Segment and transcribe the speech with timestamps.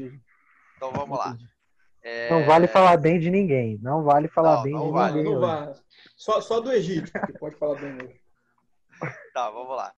[0.00, 0.20] entendi.
[0.76, 1.36] Então vamos lá.
[2.02, 2.30] É...
[2.30, 3.78] Não vale falar bem de ninguém.
[3.82, 5.32] Não vale falar não, bem não de vale, ninguém.
[5.32, 5.74] Não vale.
[6.16, 8.20] Só, só do Egito que pode falar bem mesmo.
[9.32, 9.92] Tá, vamos lá.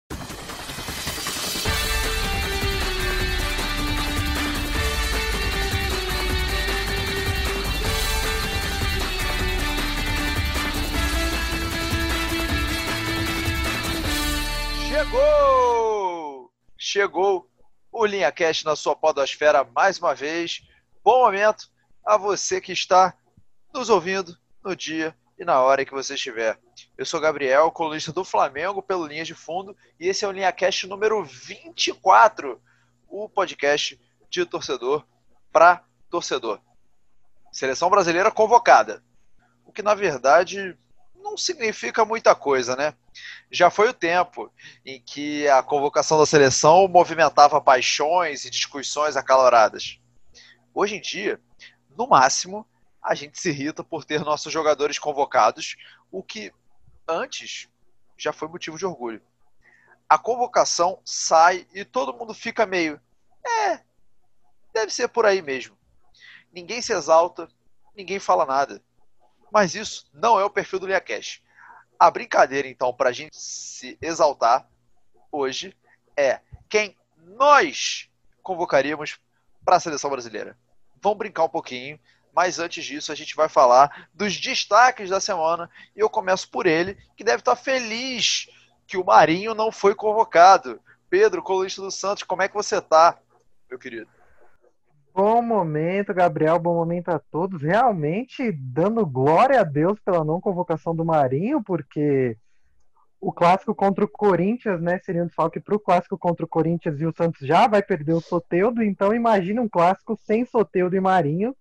[14.89, 16.51] Chegou!
[16.77, 17.50] Chegou
[17.91, 20.61] o Linha Cast na sua podosfera mais uma vez.
[21.03, 21.69] Bom momento
[22.05, 23.13] a você que está
[23.73, 26.57] nos ouvindo no dia e na hora que você estiver.
[26.97, 30.51] Eu sou Gabriel, colunista do Flamengo pelo Linha de Fundo, e esse é o Linha
[30.51, 32.61] Cast número 24,
[33.09, 33.99] o podcast
[34.29, 35.05] de torcedor
[35.51, 36.61] para torcedor.
[37.51, 39.03] Seleção brasileira convocada.
[39.65, 40.77] O que na verdade
[41.21, 42.93] não significa muita coisa, né?
[43.49, 44.51] Já foi o tempo
[44.85, 49.99] em que a convocação da seleção movimentava paixões e discussões acaloradas.
[50.73, 51.39] Hoje em dia,
[51.97, 52.67] no máximo,
[53.01, 55.75] a gente se irrita por ter nossos jogadores convocados,
[56.11, 56.53] o que
[57.07, 57.67] antes
[58.17, 59.21] já foi motivo de orgulho.
[60.07, 63.01] A convocação sai e todo mundo fica meio.
[63.45, 63.81] É,
[64.73, 65.77] deve ser por aí mesmo.
[66.53, 67.47] Ninguém se exalta,
[67.95, 68.83] ninguém fala nada.
[69.51, 71.41] Mas isso não é o perfil do Liacash.
[71.99, 74.67] A brincadeira, então, para a gente se exaltar
[75.31, 75.75] hoje
[76.17, 78.09] é quem nós
[78.41, 79.19] convocaríamos
[79.63, 80.57] para a seleção brasileira.
[81.01, 81.99] Vamos brincar um pouquinho,
[82.33, 86.65] mas antes disso a gente vai falar dos destaques da semana e eu começo por
[86.65, 88.47] ele, que deve estar feliz
[88.87, 90.81] que o Marinho não foi convocado.
[91.09, 93.19] Pedro, colunista do Santos, como é que você está,
[93.69, 94.09] meu querido?
[95.13, 96.57] Bom momento, Gabriel.
[96.57, 97.61] Bom momento a todos.
[97.61, 102.37] Realmente dando glória a Deus pela não convocação do Marinho, porque
[103.19, 106.99] o clássico contra o Corinthians, né, seria um desfalque para o clássico contra o Corinthians
[106.99, 110.99] e o Santos já vai perder o Soteudo, então imagina um clássico sem Soteudo e
[110.99, 111.55] Marinho.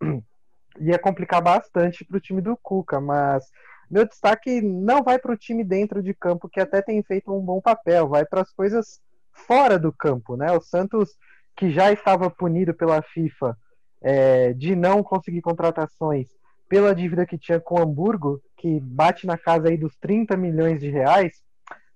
[0.80, 3.44] Ia complicar bastante para o time do Cuca, mas
[3.90, 7.40] meu destaque não vai para o time dentro de campo, que até tem feito um
[7.40, 10.50] bom papel, vai para as coisas fora do campo, né?
[10.52, 11.14] O Santos
[11.56, 13.56] que já estava punido pela FIFA
[14.02, 16.28] é, de não conseguir contratações
[16.68, 20.80] pela dívida que tinha com o Hamburgo, que bate na casa aí dos 30 milhões
[20.80, 21.42] de reais,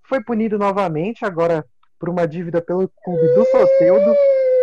[0.02, 1.64] foi punido novamente, agora
[1.98, 4.14] por uma dívida pelo clube do Soteudo,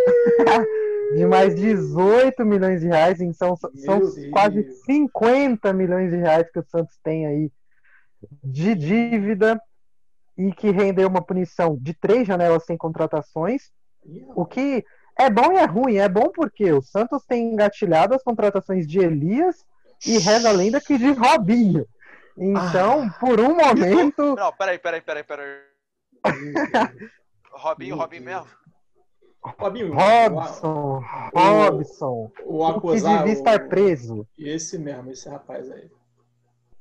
[1.18, 6.66] de mais 18 milhões de reais, então são quase 50 milhões de reais que o
[6.66, 7.52] Santos tem aí
[8.44, 9.60] de dívida
[10.38, 13.72] e que rendeu uma punição de três janelas sem contratações
[14.36, 14.86] o que
[15.18, 15.98] é bom e é ruim.
[15.98, 19.66] É bom porque o Santos tem engatilhado as contratações de Elias
[20.06, 21.86] e reza a lenda que de Robinho.
[22.38, 23.18] Então, ah.
[23.20, 24.36] por um momento.
[24.36, 25.60] Não, peraí, peraí, peraí, peraí.
[27.52, 28.48] Robinho, Robinho mesmo?
[29.60, 31.04] Robinho, Robson,
[31.34, 32.32] o, Robson.
[32.46, 33.14] O, o acusado.
[33.14, 34.26] Que devia estar preso.
[34.38, 35.92] Esse mesmo, esse rapaz aí.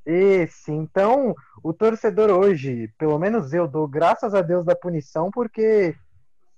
[0.06, 5.94] Esse, então, o torcedor hoje, pelo menos eu dou graças a Deus da punição, porque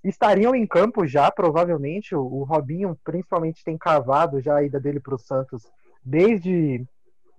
[0.07, 2.15] estariam em campo já, provavelmente.
[2.15, 5.63] O, o Robinho, principalmente, tem cavado já a ida dele para o Santos
[6.03, 6.85] desde,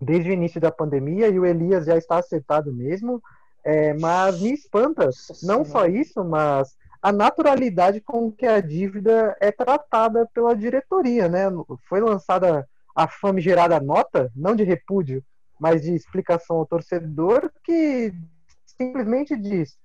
[0.00, 3.22] desde o início da pandemia e o Elias já está acertado mesmo.
[3.65, 5.10] É, mas me espanta,
[5.43, 11.44] não só isso, mas a naturalidade com que a dívida é tratada pela diretoria, né?
[11.88, 15.22] Foi lançada a famigerada nota, não de repúdio,
[15.59, 18.12] mas de explicação ao torcedor, que
[18.65, 19.77] simplesmente diz: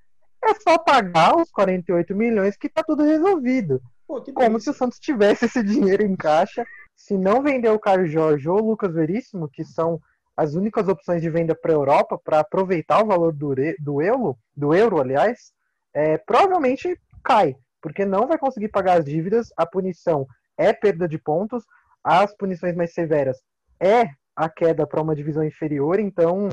[0.43, 3.81] é só pagar os 48 milhões que tá tudo resolvido.
[4.07, 6.65] Pô, Como se o Santos tivesse esse dinheiro em caixa.
[6.95, 9.99] Se não vender o Caio Jorge ou o Lucas Veríssimo, que são
[10.35, 14.37] as únicas opções de venda para a Europa para aproveitar o valor do, do, euro,
[14.55, 15.51] do euro, aliás,
[15.93, 19.49] é, provavelmente cai, porque não vai conseguir pagar as dívidas.
[19.57, 21.63] A punição é perda de pontos,
[22.03, 23.37] as punições mais severas
[23.81, 25.99] é a queda para uma divisão inferior.
[25.99, 26.49] Então,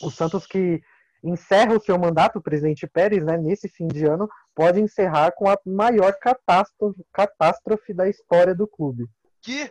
[0.00, 0.80] o Santos que
[1.22, 5.48] encerra o seu mandato, o presidente Pérez, né, nesse fim de ano, pode encerrar com
[5.48, 9.06] a maior catástrofe, catástrofe da história do clube.
[9.40, 9.70] Que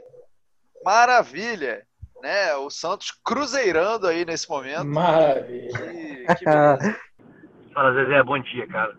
[0.83, 1.85] maravilha!
[2.21, 4.85] Né, o Santos cruzeirando aí nesse momento.
[4.85, 5.71] Maravilha!
[6.37, 8.97] Que, que Fala, Zezé, bom dia, cara.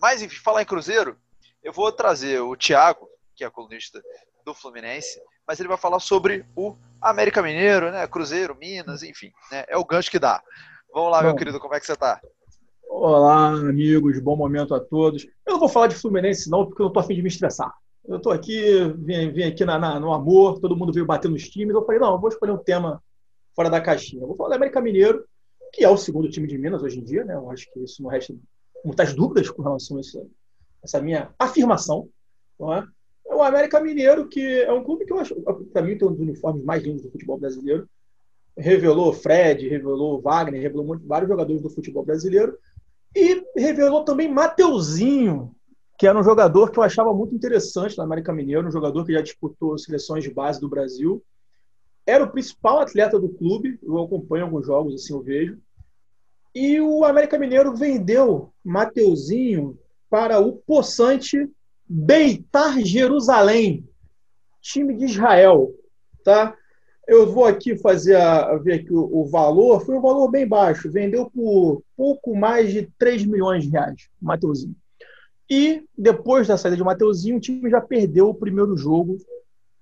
[0.00, 1.16] Mas, enfim, falar em Cruzeiro,
[1.62, 4.02] eu vou trazer o Thiago, que é colunista
[4.44, 8.06] do Fluminense, mas ele vai falar sobre o América Mineiro, né?
[8.06, 9.64] Cruzeiro, Minas, enfim, né?
[9.68, 10.42] É o gancho que dá.
[10.94, 12.20] Vamos lá, Bom, meu querido, como é que você está?
[12.88, 15.26] Olá, amigos, bom momento a todos.
[15.44, 17.74] Eu não vou falar de Fluminense, não, porque eu não estou afim de me estressar.
[18.06, 18.62] Eu estou aqui,
[18.98, 21.74] vim, vim aqui na, na, no amor, todo mundo veio bater nos times.
[21.74, 23.02] Eu falei, não, eu vou escolher um tema
[23.56, 24.22] fora da caixinha.
[24.22, 25.24] Eu vou falar do América Mineiro,
[25.72, 27.34] que é o segundo time de Minas hoje em dia, né?
[27.34, 28.32] Eu acho que isso não resta
[28.84, 30.24] muitas dúvidas com relação a essa,
[30.80, 32.08] essa minha afirmação.
[32.56, 32.86] Não é?
[33.26, 35.34] Eu América Mineiro, que é um clube que eu acho,
[35.72, 37.88] para mim, tem um dos uniformes mais lindos do futebol brasileiro.
[38.56, 42.56] Revelou Fred, revelou Wagner, revelou vários jogadores do futebol brasileiro.
[43.14, 45.54] E revelou também Mateuzinho,
[45.98, 49.12] que era um jogador que eu achava muito interessante na América Mineiro, um jogador que
[49.12, 51.22] já disputou seleções de base do Brasil.
[52.06, 55.58] Era o principal atleta do clube, eu acompanho alguns jogos, assim eu vejo.
[56.54, 59.78] E o América Mineiro vendeu Mateuzinho
[60.08, 61.48] para o possante
[61.86, 63.86] Beitar Jerusalém,
[64.60, 65.74] time de Israel,
[66.24, 66.56] tá?
[67.06, 70.90] Eu vou aqui fazer a, ver aqui o, o, valor, foi um valor bem baixo,
[70.90, 74.74] vendeu por pouco mais de 3 milhões de reais, Mateuzinho.
[75.50, 79.18] E depois da saída de Mateuzinho, o time já perdeu o primeiro jogo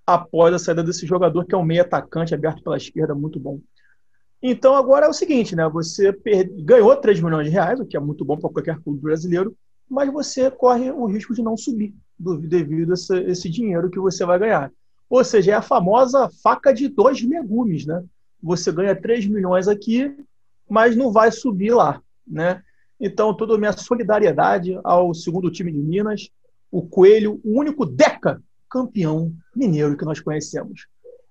[0.05, 3.61] após a saída desse jogador, que é um meio atacante aberto pela esquerda, muito bom.
[4.43, 5.69] Então agora é o seguinte, né?
[5.69, 6.13] Você
[6.65, 9.57] ganhou 3 milhões de reais, o que é muito bom para qualquer clube brasileiro,
[9.89, 14.39] mas você corre o risco de não subir devido a esse dinheiro que você vai
[14.39, 14.73] ganhar.
[15.13, 18.03] Ou seja, é a famosa faca de dois legumes, né?
[18.43, 20.11] Você ganha 3 milhões aqui,
[20.67, 22.63] mas não vai subir lá, né?
[22.99, 26.31] Então, toda a minha solidariedade ao segundo time de Minas,
[26.71, 30.87] o Coelho, o único Deca campeão mineiro que nós conhecemos.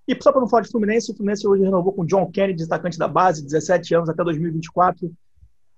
[0.08, 3.00] E só para não falar de Fluminense, o Fluminense hoje renovou com John Kennedy, destacante
[3.00, 5.12] da base, 17 anos até 2024.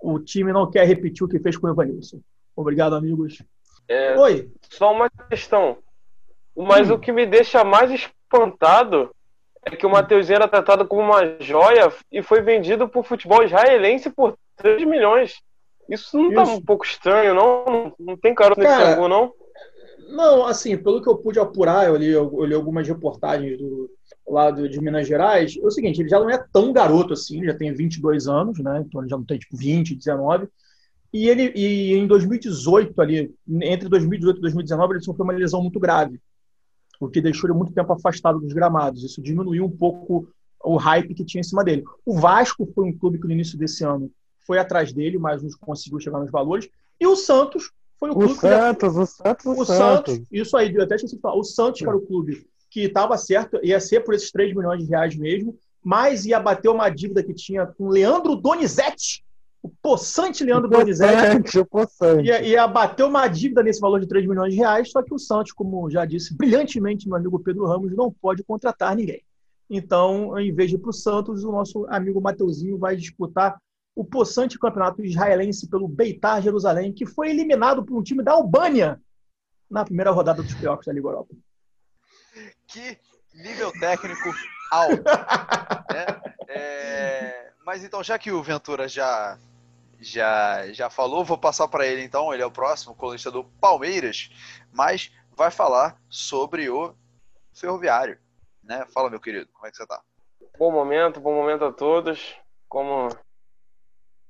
[0.01, 2.19] O time não quer repetir o que fez com o Evanilson.
[2.53, 3.41] Obrigado, amigos.
[3.88, 4.51] É, Oi.
[4.69, 5.77] Só uma questão.
[6.55, 6.95] Mas hum.
[6.95, 9.11] o que me deixa mais espantado
[9.65, 13.44] é que o Mateuzinho era tratado como uma joia e foi vendido para o futebol
[13.44, 15.35] israelense por 3 milhões.
[15.89, 17.94] Isso não está um pouco estranho, não?
[18.00, 19.33] Não tem caroço nesse Cara, não?
[20.09, 23.89] Não, assim, pelo que eu pude apurar, eu li, eu li algumas reportagens do
[24.27, 27.47] lado de Minas Gerais, é o seguinte, ele já não é tão garoto assim, ele
[27.47, 28.83] já tem 22 anos, né?
[28.85, 30.47] Então ele já não tem tipo 20, 19.
[31.11, 35.79] E ele e em 2018 ali, entre 2018 e 2019, ele sofreu uma lesão muito
[35.79, 36.19] grave,
[37.00, 39.04] o que deixou ele muito tempo afastado dos gramados.
[39.04, 40.28] Isso diminuiu um pouco
[40.63, 41.84] o hype que tinha em cima dele.
[42.06, 44.10] O Vasco foi um clube que no início desse ano
[44.45, 46.69] foi atrás dele, mas não conseguiu chegar nos valores.
[47.00, 49.00] E o Santos foi o, o clube Santos, que...
[49.00, 50.13] o Santos, o, o Santos.
[50.13, 50.28] Santos.
[50.31, 51.36] Isso aí, eu até esqueci de falar.
[51.36, 54.90] O Santos, era o clube que estava certo, ia ser por esses 3 milhões de
[54.90, 59.22] reais mesmo, mas ia bater uma dívida que tinha com Leandro Donizete,
[59.63, 62.27] o possante Leandro o Donizete o possante.
[62.27, 65.18] Ia, ia bater uma dívida nesse valor de 3 milhões de reais, só que o
[65.18, 69.24] Santos, como já disse brilhantemente meu amigo Pedro Ramos, não pode contratar ninguém.
[69.69, 73.57] Então, em vez de ir para o Santos, o nosso amigo Mateuzinho vai disputar
[73.95, 79.01] o possante campeonato israelense pelo Beitar Jerusalém, que foi eliminado por um time da Albânia
[79.71, 81.33] na primeira rodada dos playoffs da Liga Europa.
[82.68, 82.98] Que
[83.33, 84.30] nível técnico
[84.69, 85.04] alto.
[85.94, 86.06] né?
[86.50, 87.54] é...
[87.66, 89.39] Mas então, já que o Ventura já
[90.03, 94.29] já, já falou, vou passar para ele então, ele é o próximo colunista do Palmeiras,
[94.71, 96.94] mas vai falar sobre o
[97.53, 98.17] Ferroviário,
[98.63, 98.85] né?
[98.94, 100.01] Fala, meu querido, como é que você tá?
[100.57, 102.35] Bom momento, bom momento a todos.
[102.69, 103.09] Como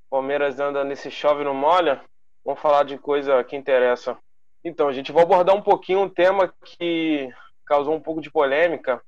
[0.09, 2.01] Palmeiras anda nesse chove no molha,
[2.45, 4.17] vamos falar de coisa que interessa.
[4.63, 7.29] Então, a gente vai abordar um pouquinho um tema que
[7.65, 9.01] causou um pouco de polêmica.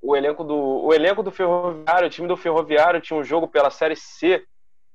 [0.00, 3.70] O elenco do, o elenco do Ferroviário, o time do Ferroviário tinha um jogo pela
[3.70, 4.44] Série C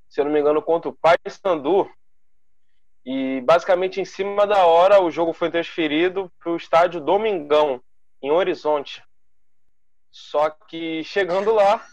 [0.09, 1.89] se eu não me engano, contra o Paysandu.
[3.05, 7.81] E basicamente em cima da hora o jogo foi transferido para o estádio Domingão,
[8.21, 9.01] em Horizonte.
[10.11, 11.85] Só que chegando lá.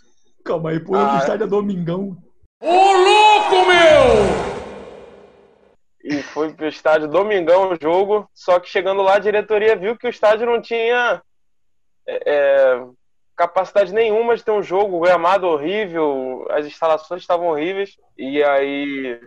[0.44, 1.14] Calma aí, pô, a...
[1.14, 2.16] o estádio é Domingão.
[2.60, 4.54] Ô louco, meu!
[6.02, 8.28] E foi pro estádio Domingão o jogo.
[8.34, 11.22] Só que chegando lá, a diretoria viu que o estádio não tinha
[12.06, 12.86] é, é
[13.36, 17.98] capacidade nenhuma de ter um jogo, o gramado horrível, as instalações estavam horríveis.
[18.16, 19.20] E aí,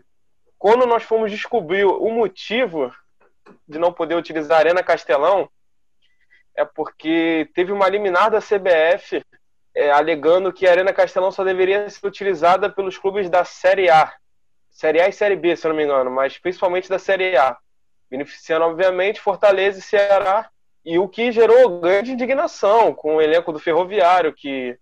[0.57, 2.91] quando nós fomos descobrir o motivo
[3.67, 5.49] de não poder utilizar a Arena Castelão,
[6.55, 9.23] é porque teve uma liminar da CBF
[9.75, 14.11] é, alegando que a Arena Castelão só deveria ser utilizada pelos clubes da Série A.
[14.71, 17.57] Série A e Série B, se eu não me engano, mas principalmente da Série A.
[18.09, 20.49] Beneficiando, obviamente, Fortaleza e Ceará
[20.87, 24.79] e o que gerou grande indignação com o elenco do Ferroviário, que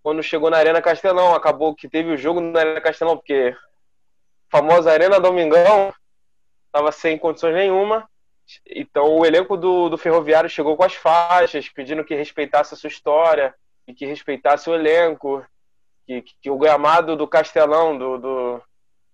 [0.00, 4.56] quando chegou na Arena Castelão, acabou que teve o jogo na Arena Castelão, porque a
[4.56, 5.92] famosa Arena Domingão
[6.66, 8.08] estava sem condições nenhuma.
[8.64, 12.86] Então o elenco do, do Ferroviário chegou com as faixas, pedindo que respeitasse a sua
[12.86, 13.52] história
[13.88, 15.44] e que respeitasse o elenco,
[16.06, 18.62] que, que o gramado do Castelão, do, do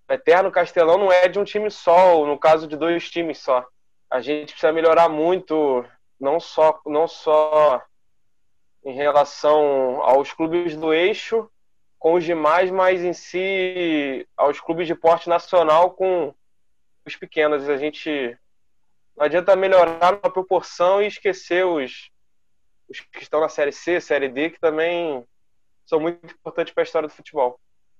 [0.06, 3.66] Eterno Castelão, não é de um time só, no caso de dois times só.
[4.10, 5.82] A gente precisa melhorar muito
[6.20, 7.82] não só, não só
[8.84, 11.50] em relação aos clubes do eixo
[11.98, 16.34] com os demais, mas em si aos clubes de porte nacional com
[17.04, 17.68] os pequenos.
[17.68, 18.38] A gente
[19.16, 22.10] Não adianta melhorar uma proporção e esquecer os,
[22.88, 25.26] os que estão na Série C, Série D, que também
[25.84, 27.58] são muito importantes para a história do futebol.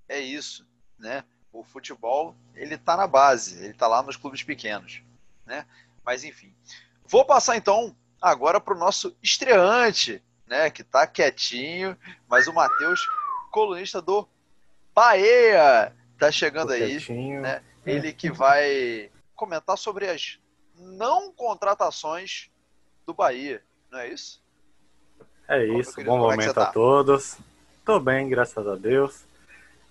[0.09, 0.67] É isso,
[0.99, 1.25] né?
[1.53, 5.03] O futebol, ele tá na base, ele tá lá nos clubes pequenos,
[5.45, 5.67] né?
[6.05, 6.55] Mas enfim.
[7.05, 10.71] Vou passar então agora para o nosso estreante, né?
[10.71, 11.97] Que tá quietinho,
[12.29, 13.00] mas o Matheus,
[13.50, 14.29] colunista do
[14.95, 16.99] Bahia, tá chegando aí,
[17.41, 17.62] né?
[17.87, 20.39] Ele que vai comentar sobre as
[20.77, 22.50] não contratações
[23.07, 24.43] do Bahia, não é isso?
[25.49, 26.67] É isso, bom é momento é a tá?
[26.67, 27.37] todos.
[27.85, 29.25] Tô bem, graças a Deus.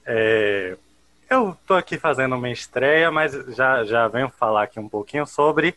[0.06, 0.78] É,
[1.30, 5.76] eu tô aqui fazendo uma estreia, mas já, já venho falar aqui um pouquinho sobre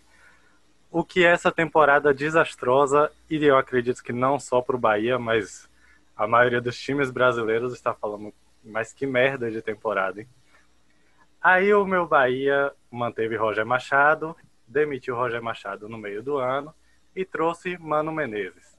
[0.93, 5.67] o que essa temporada desastrosa, e eu acredito que não só para o Bahia, mas
[6.15, 8.33] a maioria dos times brasileiros está falando,
[8.63, 10.29] mas que merda de temporada, hein?
[11.41, 14.37] Aí o meu Bahia manteve Roger Machado,
[14.69, 16.73] demitiu Roger Machado no meio do ano
[17.17, 18.79] e trouxe Mano Menezes.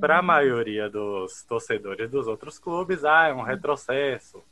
[0.00, 4.42] Para a maioria dos torcedores dos outros clubes, ah, é um retrocesso.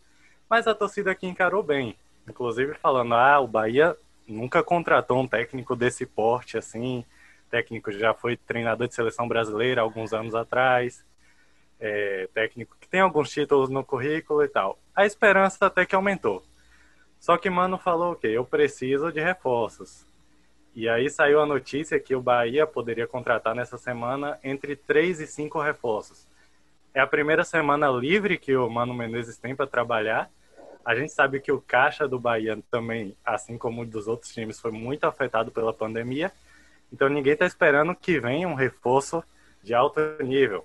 [0.49, 1.99] Mas a torcida aqui encarou bem.
[2.27, 3.95] Inclusive falando, ah, o Bahia
[4.29, 7.05] nunca contratou um técnico desse porte assim.
[7.51, 11.05] Técnico já foi treinador de seleção brasileira alguns anos atrás.
[11.81, 14.79] É, técnico que tem alguns títulos no currículo e tal.
[14.95, 16.43] A esperança até que aumentou.
[17.19, 18.29] Só que Mano falou o quê?
[18.29, 20.07] Eu preciso de reforços.
[20.75, 25.27] E aí saiu a notícia que o Bahia poderia contratar nessa semana entre três e
[25.27, 26.27] cinco reforços.
[26.95, 30.31] É a primeira semana livre que o Mano Menezes tem para trabalhar
[30.89, 34.71] a gente sabe que o caixa do Bahia também, assim como dos outros times, foi
[34.71, 36.33] muito afetado pela pandemia.
[36.91, 39.23] Então ninguém está esperando que venha um reforço
[39.63, 40.65] de alto nível.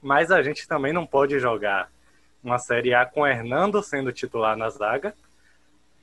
[0.00, 1.90] Mas a gente também não pode jogar
[2.42, 5.14] uma Série A com Hernando sendo titular na zaga.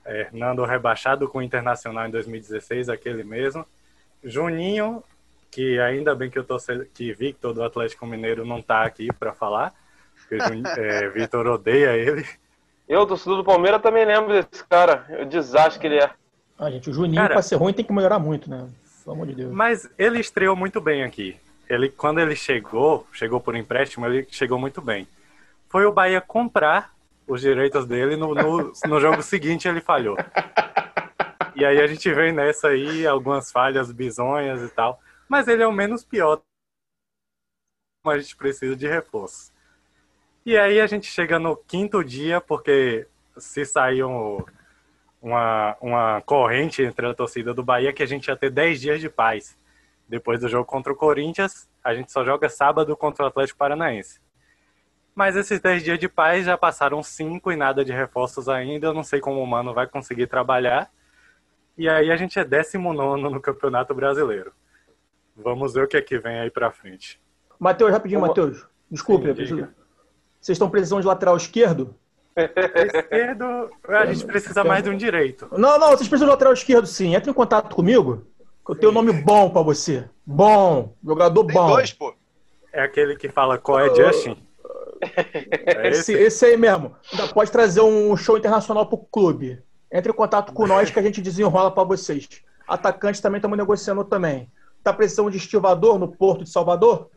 [0.06, 3.66] Hernando rebaixado com o Internacional em 2016, aquele mesmo.
[4.24, 5.04] Juninho,
[5.50, 6.56] que ainda bem que eu tô
[6.94, 9.74] que Victor do Atlético Mineiro não está aqui para falar,
[10.20, 10.38] porque
[10.80, 12.24] é, Victor odeia ele.
[12.90, 15.06] Eu, torcedor do Palmeiras, também lembro desse cara.
[15.22, 16.10] O desastre que ele é.
[16.58, 18.68] Ah, gente, o Juninho, cara, pra ser ruim, tem que melhorar muito, né?
[19.04, 19.54] Pelo amor de Deus.
[19.54, 21.40] Mas ele estreou muito bem aqui.
[21.70, 25.08] Ele, quando ele chegou, chegou por empréstimo, ele chegou muito bem.
[25.70, 26.92] Foi o Bahia comprar
[27.28, 30.18] os direitos dele, no, no, no jogo seguinte ele falhou.
[31.56, 35.00] E aí a gente vem nessa aí, algumas falhas bizonhas e tal.
[35.28, 36.42] Mas ele é o menos pior.
[38.04, 39.52] Mas a gente precisa de reforço.
[40.50, 43.06] E aí a gente chega no quinto dia, porque
[43.38, 44.44] se sair um,
[45.22, 49.00] uma, uma corrente entre a torcida do Bahia que a gente ia ter 10 dias
[49.00, 49.56] de paz.
[50.08, 54.20] Depois do jogo contra o Corinthians, a gente só joga sábado contra o Atlético Paranaense.
[55.14, 58.88] Mas esses 10 dias de paz já passaram 5 e nada de reforços ainda.
[58.88, 60.90] Eu não sei como o Mano vai conseguir trabalhar.
[61.78, 64.52] E aí a gente é 19 no Campeonato Brasileiro.
[65.36, 67.22] Vamos ver o que é que vem aí pra frente.
[67.60, 68.68] Matheus, rapidinho, Matheus.
[68.90, 69.79] Desculpe, Sim, preciso,
[70.40, 71.96] vocês estão precisando de lateral esquerdo?
[72.36, 75.48] Esquerdo, a gente precisa mais de um direito.
[75.52, 77.16] Não, não, vocês precisam de lateral esquerdo sim.
[77.16, 78.26] Entre em contato comigo,
[78.66, 80.08] que eu tenho um nome bom pra você.
[80.26, 81.68] Bom, jogador Tem bom.
[81.68, 82.14] dois, pô.
[82.72, 84.38] É aquele que fala qual é Justin?
[85.66, 86.14] É esse?
[86.14, 86.96] esse aí mesmo.
[87.12, 89.62] Ainda pode trazer um show internacional pro clube.
[89.92, 92.28] Entre em contato com nós que a gente desenrola para vocês.
[92.68, 94.52] Atacante também estamos negociando também.
[94.84, 97.10] Tá precisando de estivador no Porto de Salvador?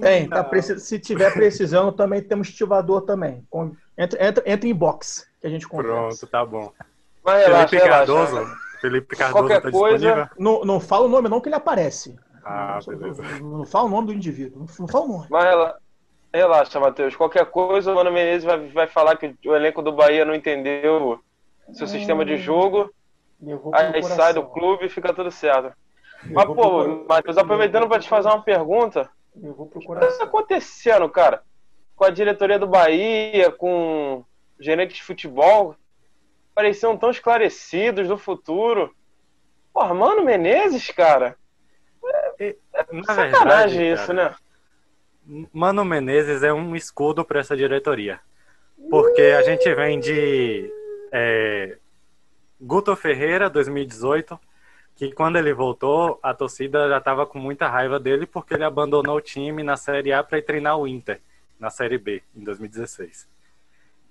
[0.00, 0.82] Tem, tá precis...
[0.82, 3.46] se tiver precisando, também temos estivador também.
[3.96, 6.26] Entra, entra, entra em box que a gente conversa.
[6.26, 6.72] Pronto, tá bom.
[7.24, 8.56] Mas relaxa, Felipe Cardoso, relaxa.
[8.80, 12.18] Felipe Cardoso Qualquer tá coisa, não, não fala o nome não que ele aparece.
[12.44, 13.22] Ah, beleza.
[13.40, 15.26] Não, não fala o nome do indivíduo, não, fala o nome.
[15.30, 15.74] Mas
[16.32, 17.16] relaxa, Matheus.
[17.16, 21.20] Qualquer coisa, o Mano Menezes vai, vai falar que o elenco do Bahia não entendeu
[21.72, 22.90] seu hum, sistema de jogo.
[23.72, 25.72] Aí sai do clube e fica tudo certo.
[26.30, 29.08] Mas, pô, Matheus, aproveitando para te fazer uma pergunta.
[29.42, 30.04] Eu vou procurar.
[30.04, 31.42] O que tá acontecendo, cara?
[31.94, 34.24] Com a diretoria do Bahia, com o
[34.62, 35.76] gerente de futebol,
[36.54, 38.94] pareciam tão esclarecidos do futuro.
[39.72, 41.36] Pô, Mano Menezes, cara.
[42.38, 45.46] É, é sacanagem verdade, isso, cara, né?
[45.52, 48.20] Mano Menezes é um escudo para essa diretoria.
[48.90, 50.72] Porque a gente vem de
[51.12, 51.78] é,
[52.60, 54.38] Guto Ferreira, 2018,
[54.98, 59.16] que quando ele voltou, a torcida já estava com muita raiva dele porque ele abandonou
[59.16, 61.20] o time na Série A para ir treinar o Inter
[61.56, 63.28] na Série B em 2016.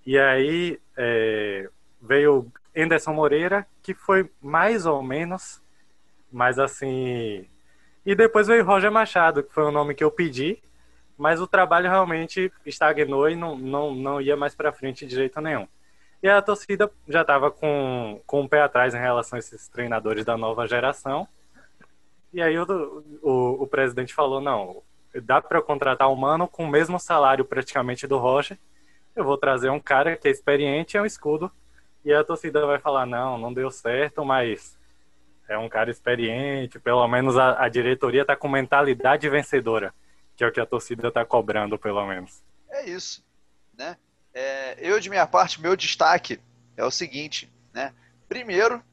[0.06, 1.70] E aí é,
[2.02, 5.62] veio Anderson Moreira, que foi mais ou menos,
[6.32, 7.46] mas assim.
[8.06, 10.64] E depois veio Roger Machado, que foi o nome que eu pedi,
[11.18, 15.42] mas o trabalho realmente estagnou e não, não, não ia mais para frente de jeito
[15.42, 15.68] nenhum.
[16.22, 20.26] E a torcida já estava com, com um pé atrás em relação a esses treinadores
[20.26, 21.28] da nova geração.
[22.34, 24.82] E aí o, o, o presidente falou, não,
[25.24, 28.58] dá para contratar um mano com o mesmo salário praticamente do Roger.
[29.16, 31.52] Eu vou trazer um cara que é experiente, é um escudo.
[32.04, 34.78] E a torcida vai falar, não, não deu certo, mas
[35.48, 39.94] é um cara experiente, pelo menos a, a diretoria está com mentalidade vencedora,
[40.36, 42.44] que é o que a torcida está cobrando, pelo menos.
[42.70, 43.24] É isso,
[43.78, 43.98] né?
[44.40, 46.40] É, eu, de minha parte, meu destaque
[46.76, 47.92] é o seguinte, né?
[48.30, 48.84] Primeiro,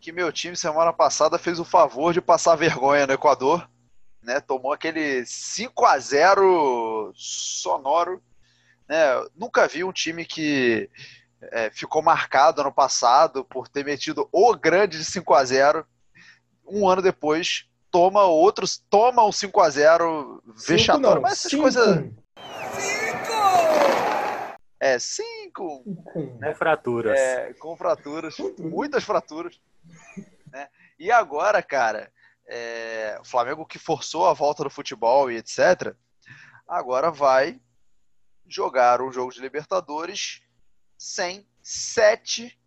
[0.00, 3.68] que meu time semana passada fez o favor de passar vergonha no Equador,
[4.22, 4.38] né?
[4.38, 8.22] Tomou aquele 5 a 0 sonoro,
[8.88, 8.96] né?
[9.34, 10.88] Nunca vi um time que
[11.50, 15.84] é, ficou marcado ano passado por ter metido o grande de 5 a 0
[16.64, 22.12] um ano depois toma outros, toma um 5 a 0 vexatório, mas essas coisas
[24.84, 25.82] é, cinco.
[26.12, 27.18] Com fraturas.
[27.18, 28.36] É, com fraturas.
[28.58, 29.58] muitas fraturas.
[30.52, 30.68] Né?
[30.98, 32.12] E agora, cara,
[32.46, 35.96] é, o Flamengo que forçou a volta do futebol e etc.,
[36.68, 37.58] agora vai
[38.46, 40.42] jogar um jogo de Libertadores
[40.98, 42.60] sem sete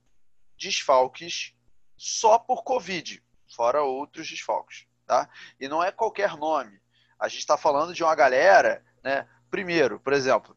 [0.57, 1.53] desfalques
[1.95, 3.23] só por Covid,
[3.55, 4.87] fora outros desfalques.
[5.05, 5.29] Tá?
[5.59, 6.81] E não é qualquer nome.
[7.19, 9.29] A gente está falando de uma galera, né?
[9.51, 10.56] Primeiro, por exemplo,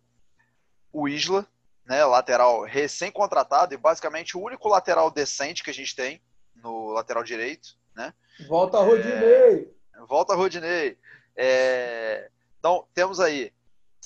[0.93, 1.47] o Isla,
[1.85, 6.21] né, lateral recém-contratado e basicamente o único lateral decente que a gente tem
[6.55, 7.77] no lateral direito.
[7.95, 8.15] Né?
[8.49, 9.75] Volta a Rodinei!
[9.95, 10.99] É, volta a Rodinei.
[11.37, 13.53] É, então, temos aí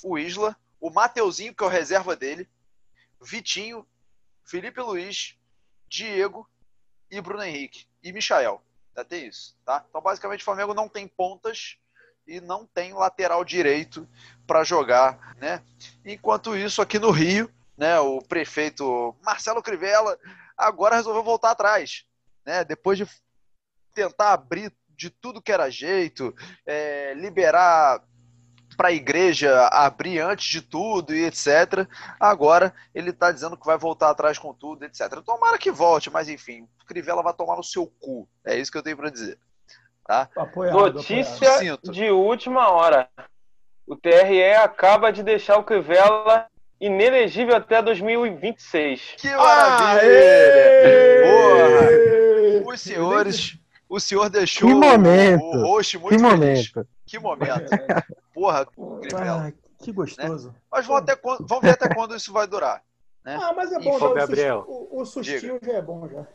[0.03, 2.47] o Isla, o Mateuzinho, que é o reserva dele,
[3.21, 3.85] Vitinho,
[4.43, 5.35] Felipe Luiz,
[5.87, 6.49] Diego
[7.09, 7.87] e Bruno Henrique.
[8.03, 8.61] E Michael.
[8.95, 9.57] Até isso.
[9.65, 9.85] Tá?
[9.89, 11.77] Então, basicamente, o Flamengo não tem pontas
[12.27, 14.07] e não tem lateral direito
[14.45, 15.61] para jogar, né?
[16.03, 20.17] Enquanto isso, aqui no Rio, né, o prefeito Marcelo Crivella
[20.57, 22.05] agora resolveu voltar atrás,
[22.45, 22.63] né?
[22.63, 23.07] Depois de
[23.93, 26.33] tentar abrir de tudo que era jeito,
[26.65, 28.01] é, liberar
[28.75, 31.87] para a igreja abrir antes de tudo e etc.
[32.19, 35.21] Agora ele está dizendo que vai voltar atrás com tudo, etc.
[35.25, 38.27] Tomara que volte, mas enfim, Crivella vai tomar no seu cu.
[38.43, 39.37] É isso que eu tenho para dizer.
[40.05, 40.29] Tá?
[40.37, 41.91] Apoiado, Notícia apoiado.
[41.91, 43.09] de última hora.
[43.87, 46.47] O TRE acaba de deixar o Crivella
[46.79, 49.15] inelegível até 2026.
[49.17, 50.11] Que maravilha!
[51.23, 52.71] Porra!
[52.73, 53.57] Os senhores,
[53.89, 55.43] o senhor deixou que momento.
[55.43, 56.71] o host muito que feliz.
[56.71, 56.87] momento.
[57.05, 57.69] Que momento.
[58.33, 58.65] Porra,
[59.01, 59.47] Crivella.
[59.47, 60.49] Ah, que gostoso.
[60.49, 60.55] Né?
[60.71, 62.81] Mas vamos, até quando, vamos ver até quando isso vai durar.
[63.23, 63.39] Né?
[63.41, 64.65] Ah, mas é bom, já, Gabriel.
[64.67, 65.71] O, o sustinho Diga.
[65.71, 66.25] já é bom já.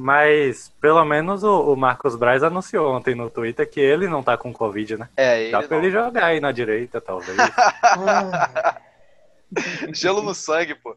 [0.00, 4.38] Mas pelo menos o, o, Marcos Braz anunciou ontem no Twitter que ele não tá
[4.38, 5.08] com Covid, né?
[5.16, 5.84] É, ele Dá pra não.
[5.84, 7.36] ele jogar aí na direita, talvez.
[9.92, 10.96] Gelo no sangue, pô.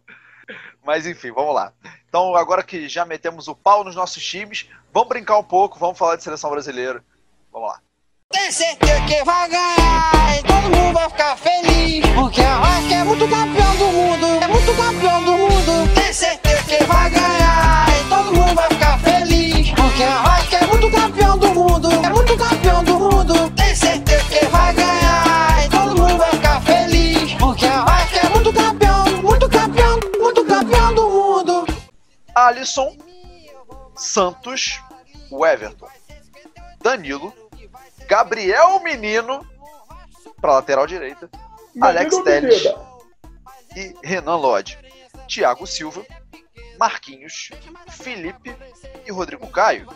[0.85, 1.73] Mas enfim, vamos lá.
[2.07, 5.97] Então, agora que já metemos o pau nos nossos times, vamos brincar um pouco, vamos
[5.97, 7.03] falar de seleção brasileira.
[7.51, 7.79] Vamos lá.
[8.31, 12.05] Tem certeza que vai ganhar e todo mundo vai ficar feliz.
[12.13, 15.30] Porque a Vasco é muito campeão do mundo, é muito campeão do
[32.51, 32.97] Alisson,
[33.95, 34.81] Santos,
[35.29, 35.87] o Everton,
[36.81, 37.33] Danilo,
[38.07, 39.45] Gabriel Menino
[40.41, 41.29] para lateral direita,
[41.73, 42.63] Menino Alex Telles
[43.75, 44.77] e Renan Lodge,
[45.27, 46.05] Thiago Silva,
[46.77, 47.51] Marquinhos,
[47.89, 48.55] Felipe
[49.05, 49.87] e Rodrigo Caio,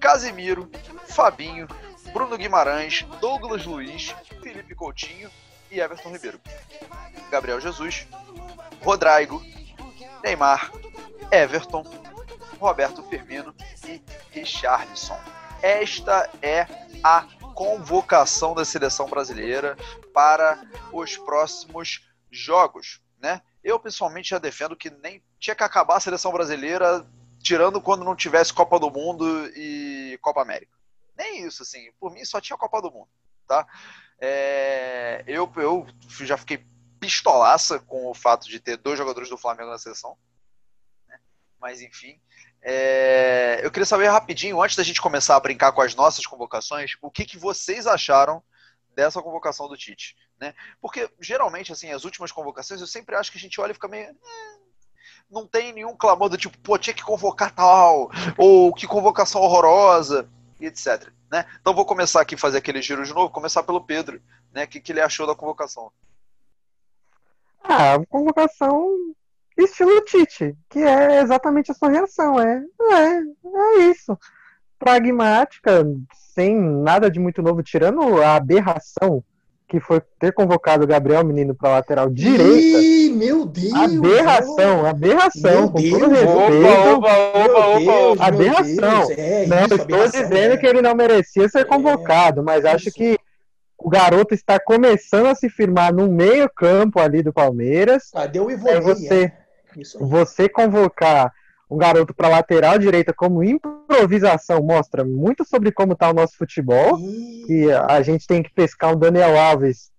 [0.00, 0.70] Casemiro,
[1.06, 1.68] Fabinho,
[2.14, 5.30] Bruno Guimarães, Douglas Luiz, Felipe Coutinho
[5.70, 6.40] e Everton Ribeiro,
[7.30, 8.06] Gabriel Jesus,
[8.82, 9.42] Rodrigo,
[10.22, 10.70] Neymar,
[11.30, 11.84] Everton,
[12.58, 13.54] Roberto Firmino
[13.86, 15.18] e Richardson.
[15.60, 16.66] Esta é
[17.02, 19.76] a convocação da seleção brasileira
[20.14, 23.42] para os próximos jogos, né?
[23.62, 27.06] Eu pessoalmente já defendo que nem tinha que acabar a seleção brasileira
[27.40, 30.72] tirando quando não tivesse Copa do Mundo e Copa América.
[31.16, 31.90] Nem isso, assim.
[31.98, 33.08] Por mim só tinha Copa do Mundo,
[33.46, 33.66] tá?
[34.20, 35.86] É, eu, eu
[36.20, 36.64] já fiquei
[37.02, 40.16] pistolaça com o fato de ter dois jogadores do Flamengo na seleção.
[41.08, 41.18] Né?
[41.60, 42.20] Mas enfim,
[42.62, 46.92] é, eu queria saber rapidinho, antes da gente começar a brincar com as nossas convocações,
[47.02, 48.40] o que, que vocês acharam
[48.94, 50.54] dessa convocação do Tite, né?
[50.80, 53.88] Porque geralmente, assim, as últimas convocações, eu sempre acho que a gente olha e fica
[53.88, 54.04] meio.
[54.04, 54.58] Eh,
[55.28, 60.30] não tem nenhum clamor do tipo, pô, tinha que convocar tal, ou que convocação horrorosa,
[60.60, 61.10] e etc.
[61.32, 61.44] Né?
[61.60, 64.64] Então vou começar aqui fazer aquele giro de novo, começar pelo Pedro, né?
[64.64, 65.90] O que, que ele achou da convocação?
[67.64, 68.96] Ah, convocação
[69.56, 72.40] estilo Tite, que é exatamente a sua reação.
[72.40, 74.18] É, é, é isso.
[74.78, 75.84] Pragmática,
[76.34, 79.22] sem nada de muito novo, tirando a aberração
[79.72, 82.78] que foi ter convocado o Gabriel Menino para lateral direita.
[82.78, 83.72] Ih, meu Deus!
[83.72, 86.96] Aberração, aberração, Meu com Deus, todo respeito.
[86.96, 88.26] Opa, opa, opa, Deus, opa.
[88.26, 89.06] Aberração.
[89.06, 90.56] Deus, é não isso, estou aberração, dizendo é.
[90.58, 92.98] que ele não merecia ser convocado, mas acho isso.
[92.98, 93.18] que
[93.84, 98.10] o garoto está começando a se firmar no meio campo ali do Palmeiras.
[98.12, 99.32] Cadê o você, é?
[99.76, 99.82] Aí.
[100.00, 101.32] você convocar
[101.68, 106.98] um garoto para lateral direita como improvisação mostra muito sobre como está o nosso futebol.
[107.00, 109.90] Ih, Que a gente tem que pescar um Daniel Alves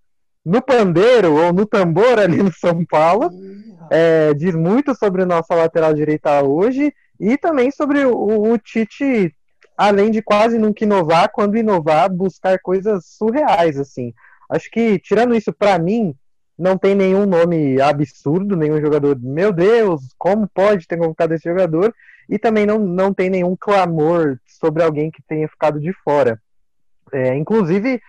[0.46, 3.32] no pandeiro ou no tambor ali no São Paulo.
[3.89, 9.36] É, diz muito sobre nossa lateral direita hoje e também sobre o, o Tite,
[9.77, 14.13] além de quase nunca inovar, quando inovar, buscar coisas surreais, assim.
[14.49, 16.15] Acho que, tirando isso, para mim,
[16.57, 21.93] não tem nenhum nome absurdo, nenhum jogador, meu Deus, como pode ter convocado esse jogador?
[22.29, 26.39] E também não, não tem nenhum clamor sobre alguém que tenha ficado de fora.
[27.12, 28.01] É, inclusive,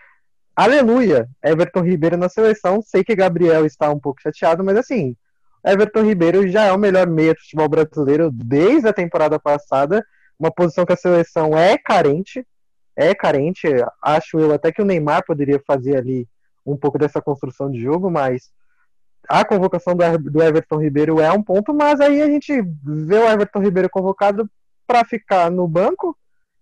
[0.55, 2.81] aleluia, Everton Ribeiro na seleção.
[2.83, 5.17] Sei que Gabriel está um pouco chateado, mas assim,
[5.65, 10.05] Everton Ribeiro já é o melhor meia do futebol brasileiro desde a temporada passada.
[10.39, 12.47] Uma posição que a seleção é carente.
[12.97, 13.67] É carente.
[14.03, 16.29] Acho eu até que o Neymar poderia fazer ali
[16.65, 18.51] um pouco dessa construção de jogo, mas
[19.29, 23.61] a convocação do Everton Ribeiro é um ponto, mas aí a gente vê o Everton
[23.61, 24.49] Ribeiro convocado
[24.87, 26.17] para ficar no banco,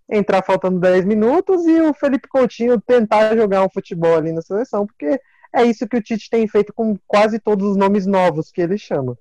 [0.09, 4.85] entrar faltando 10 minutos e o Felipe Coutinho tentar jogar um futebol ali na seleção,
[4.85, 5.19] porque
[5.53, 8.77] é isso que o Tite tem feito com quase todos os nomes novos que ele
[8.77, 9.17] chama.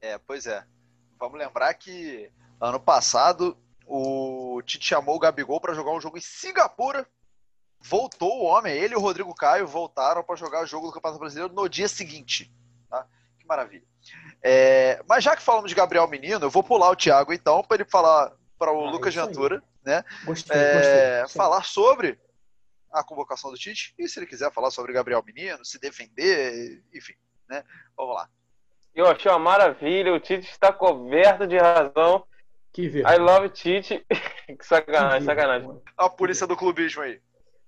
[0.00, 0.64] É, pois é.
[1.18, 2.30] Vamos lembrar que
[2.64, 7.06] ano passado o Tite chamou o Gabigol para jogar um jogo em Singapura.
[7.80, 11.20] Voltou o homem, ele e o Rodrigo Caio voltaram para jogar o jogo do Campeonato
[11.20, 12.50] Brasileiro no dia seguinte.
[12.88, 13.06] Tá?
[13.38, 13.84] Que maravilha.
[14.42, 17.76] É, mas já que falamos de Gabriel Menino, eu vou pular o Thiago então para
[17.76, 19.14] ele falar para o Ah, Lucas.
[19.14, 20.02] Ventura, né?
[20.24, 21.36] Gostei, é, gostei.
[21.36, 22.18] falar sobre
[22.90, 27.14] a convocação do Tite e se ele quiser falar sobre Gabriel Menino, se defender, enfim,
[27.48, 27.62] né?
[27.96, 28.28] Vamos lá.
[28.94, 32.24] Eu achei uma maravilha, o Tite está coberto de razão.
[32.74, 33.18] Que I vergonha.
[33.20, 34.04] love Tite.
[34.46, 35.68] que Que sacanagem, sacanagem.
[35.68, 35.82] vergonha.
[35.96, 37.20] A polícia do clubismo aí.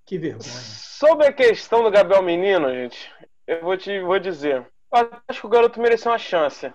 [0.05, 0.42] Que vergonha.
[0.42, 3.11] Sobre a questão do Gabriel Menino, gente,
[3.47, 4.66] eu vou te vou dizer.
[4.92, 6.73] Eu acho que o garoto mereceu uma chance.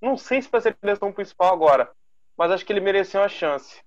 [0.00, 1.90] Não sei se vai ser a seleção principal agora,
[2.36, 3.82] mas acho que ele mereceu uma chance.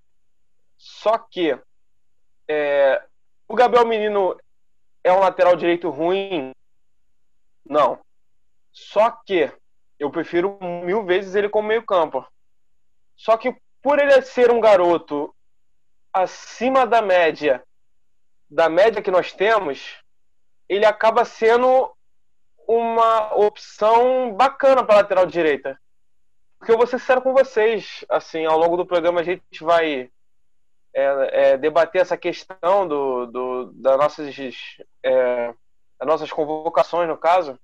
[0.78, 1.58] Só que
[2.48, 3.02] é,
[3.48, 4.38] o Gabriel Menino
[5.04, 6.52] é um lateral direito ruim?
[7.66, 8.00] Não.
[8.72, 9.52] Só que
[9.98, 12.26] eu prefiro mil vezes ele como meio campo.
[13.16, 15.34] Só que por ele ser um garoto
[16.14, 17.64] acima da média
[18.50, 19.98] da média que nós temos,
[20.68, 21.92] ele acaba sendo
[22.68, 25.80] uma opção bacana para lateral direita.
[26.58, 30.12] Porque eu vou ser sincero com vocês, assim, ao longo do programa a gente vai
[30.94, 34.36] é, é, debater essa questão do, do, das, nossas,
[35.04, 35.54] é,
[36.00, 37.58] das nossas convocações, no caso,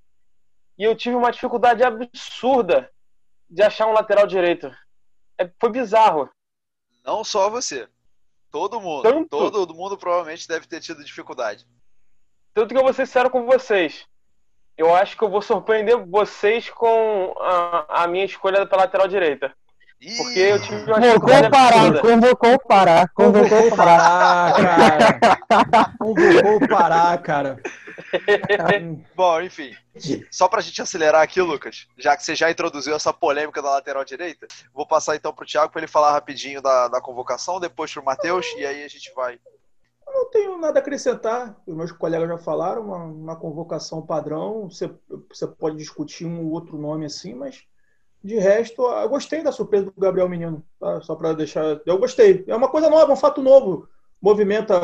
[0.78, 2.92] e eu tive uma dificuldade absurda
[3.50, 4.72] de achar um lateral direito.
[5.38, 6.30] É, foi bizarro.
[7.04, 7.88] Não só você.
[8.52, 9.04] Todo mundo.
[9.04, 9.52] Tanto?
[9.52, 11.66] Todo mundo provavelmente deve ter tido dificuldade.
[12.54, 14.08] Tanto que eu vou ser sincero com vocês.
[14.78, 19.56] Eu acho que eu vou surpreender vocês com a, a minha escolha pela lateral direita.
[20.18, 22.02] Porque eu tive uma Convocou parar, absurda.
[22.02, 24.54] convocou parar, convocou Convocou parar.
[24.54, 25.96] parar, cara.
[25.98, 27.60] Convocou parar, cara.
[29.16, 29.72] Bom, enfim.
[30.30, 34.04] Só pra gente acelerar aqui, Lucas, já que você já introduziu essa polêmica da lateral
[34.06, 38.04] direita, vou passar então pro Thiago para ele falar rapidinho da, da convocação, depois pro
[38.04, 39.40] Matheus, e aí a gente vai.
[40.08, 41.56] Eu não tenho nada a acrescentar.
[41.66, 44.70] Os meus colegas já falaram, uma, uma convocação padrão.
[44.70, 44.94] Você,
[45.30, 47.64] você pode discutir um ou outro nome assim, mas
[48.26, 50.66] de resto, eu gostei da surpresa do Gabriel Menino.
[50.80, 51.00] tá?
[51.02, 51.80] Só para deixar.
[51.86, 52.44] Eu gostei.
[52.48, 53.88] É uma coisa nova, um fato novo.
[54.22, 54.76] Movimenta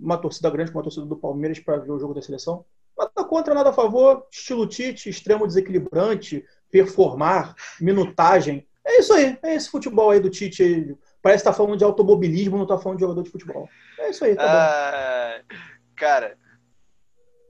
[0.00, 2.64] uma torcida grande, como a torcida do Palmeiras, para ver o jogo da seleção.
[2.96, 4.26] Nada contra, nada a favor.
[4.32, 8.66] Estilo Tite, extremo desequilibrante, performar, minutagem.
[8.84, 9.38] É isso aí.
[9.42, 10.62] É esse futebol aí do Tite.
[10.62, 10.96] aí.
[11.20, 13.68] Parece que tá falando de automobilismo, não tá falando de jogador de futebol.
[13.98, 14.48] É isso aí, tá bom.
[14.48, 15.40] Ah,
[15.96, 16.38] cara,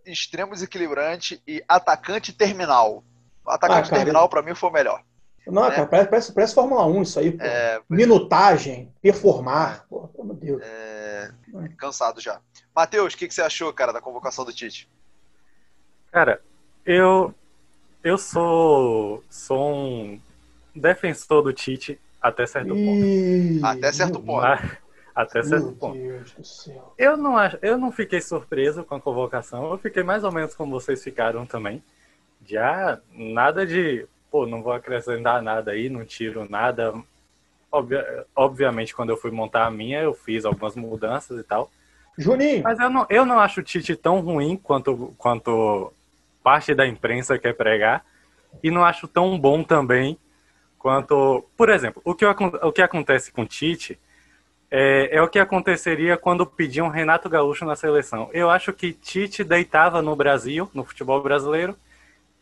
[0.05, 3.05] extremo desequilibrante e atacante terminal.
[3.47, 5.03] O atacante Ah, cara, terminal pra mim foi o melhor.
[5.47, 5.71] Não, né?
[5.71, 7.45] cara, parece, parece, parece Fórmula 1 isso aí, pô.
[7.45, 9.87] É, Minutagem, performar.
[9.89, 10.63] Pô, pelo amor de Deus.
[10.65, 11.31] é,
[11.79, 12.41] cansado já.
[12.75, 14.89] Matheus, o que, que você achou, cara, da convocação do Tite?
[16.11, 16.41] Cara,
[16.85, 17.35] eu
[18.03, 20.21] eu sou sou um
[20.75, 23.05] defensor do Tite até certo ponto.
[23.05, 24.43] Ih, Até certo meu- ponto.
[24.43, 24.77] Mas-
[25.15, 25.95] até certo Meu ponto.
[25.97, 26.95] Deus do céu.
[26.99, 29.71] Eu não acho, eu não fiquei surpreso com a convocação.
[29.71, 31.83] Eu fiquei mais ou menos como vocês ficaram também.
[32.45, 36.95] Já nada de pô, não vou acrescentar nada aí, não tiro nada.
[37.71, 41.71] Obvia, obviamente, quando eu fui montar a minha, eu fiz algumas mudanças e tal.
[42.17, 42.63] Juninho!
[42.63, 45.93] Mas eu não, eu não acho o Tite tão ruim quanto, quanto
[46.43, 48.05] parte da imprensa quer pregar.
[48.63, 50.19] E não acho tão bom também
[50.79, 51.45] quanto.
[51.57, 53.99] Por exemplo, o que, o que acontece com o Tite
[54.71, 58.29] é, é, o que aconteceria quando pediam Renato Gaúcho na seleção.
[58.33, 61.77] Eu acho que Tite deitava no Brasil, no futebol brasileiro,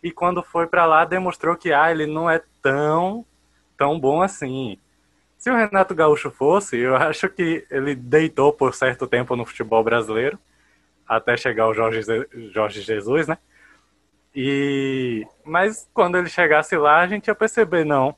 [0.05, 3.25] e quando foi para lá demonstrou que ah, ele não é tão
[3.77, 4.79] tão bom assim.
[5.39, 9.83] Se o Renato Gaúcho fosse, eu acho que ele deitou por certo tempo no futebol
[9.83, 10.39] brasileiro,
[11.09, 12.03] até chegar o Jorge,
[12.53, 13.39] Jorge Jesus, né?
[14.37, 18.15] E mas quando ele chegasse lá, a gente ia perceber não,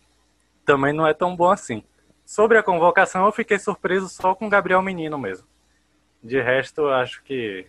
[0.65, 1.85] também não é tão bom assim.
[2.25, 5.47] Sobre a convocação, eu fiquei surpreso só com o Gabriel Menino mesmo.
[6.21, 7.67] De resto, acho que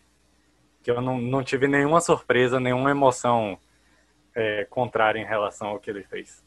[0.82, 3.60] que eu não, não tive nenhuma surpresa, nenhuma emoção
[4.38, 6.46] é, contrária em relação ao que ele fez.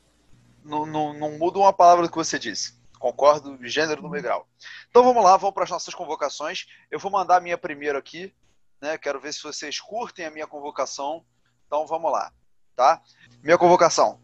[0.65, 2.79] Não, não, não muda uma palavra do que você disse.
[3.01, 4.47] Concordo, gênero no grau.
[4.89, 6.67] Então vamos lá, vamos para as nossas convocações.
[6.89, 8.33] Eu vou mandar a minha primeiro aqui.
[8.81, 8.97] Né?
[8.97, 11.25] Quero ver se vocês curtem a minha convocação.
[11.67, 12.33] Então vamos lá.
[12.77, 13.03] Tá?
[13.43, 14.21] Minha convocação.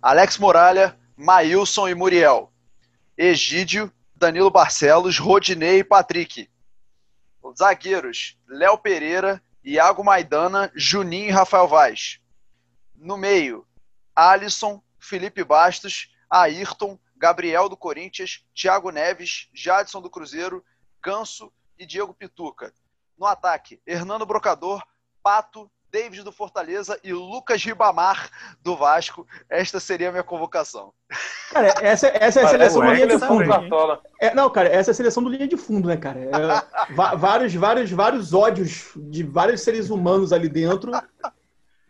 [0.00, 2.52] Alex Muralha, Maílson e Muriel.
[3.16, 6.48] Egídio, Danilo Barcelos, Rodinei e Patrick.
[7.58, 12.20] Zagueiros, Léo Pereira, Iago Maidana, Juninho e Rafael Vaz.
[13.00, 13.66] No meio,
[14.14, 20.64] Alisson, Felipe Bastos, Ayrton, Gabriel do Corinthians, Thiago Neves, Jadson do Cruzeiro,
[21.02, 22.72] Ganso e Diego Pituca.
[23.16, 24.82] No ataque, Hernando Brocador,
[25.22, 28.28] Pato, David do Fortaleza e Lucas Ribamar
[28.62, 29.26] do Vasco.
[29.48, 30.92] Esta seria a minha convocação.
[31.50, 33.44] Cara, essa, essa é a seleção do linha de fundo.
[34.20, 36.20] É, não, cara, essa é a seleção do linha de fundo, né, cara?
[36.20, 40.92] É, vários, vários, vários ódios de vários seres humanos ali dentro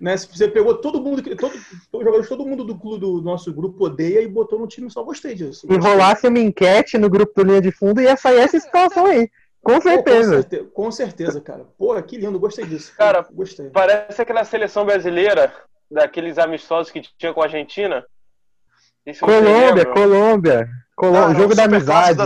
[0.00, 0.16] né?
[0.16, 1.54] Você pegou todo mundo, todo,
[1.92, 5.66] jogadores, todo mundo do, do nosso grupo odeia e botou no time, só gostei disso.
[5.68, 9.28] E rolasse uma enquete no grupo do Linha de Fundo, ia sair essa situação aí.
[9.61, 10.30] Com certeza.
[10.30, 11.66] Pô, com, certeza com certeza, cara.
[11.76, 12.92] Pô, que lindo, gostei disso.
[12.96, 13.68] Cara, gostei.
[13.70, 15.52] Parece aquela seleção brasileira,
[15.90, 18.04] daqueles amistosos que tinha com a Argentina.
[19.20, 20.68] Colômbia, Colômbia.
[20.94, 22.18] Colômbia, ah, jogo da amizade.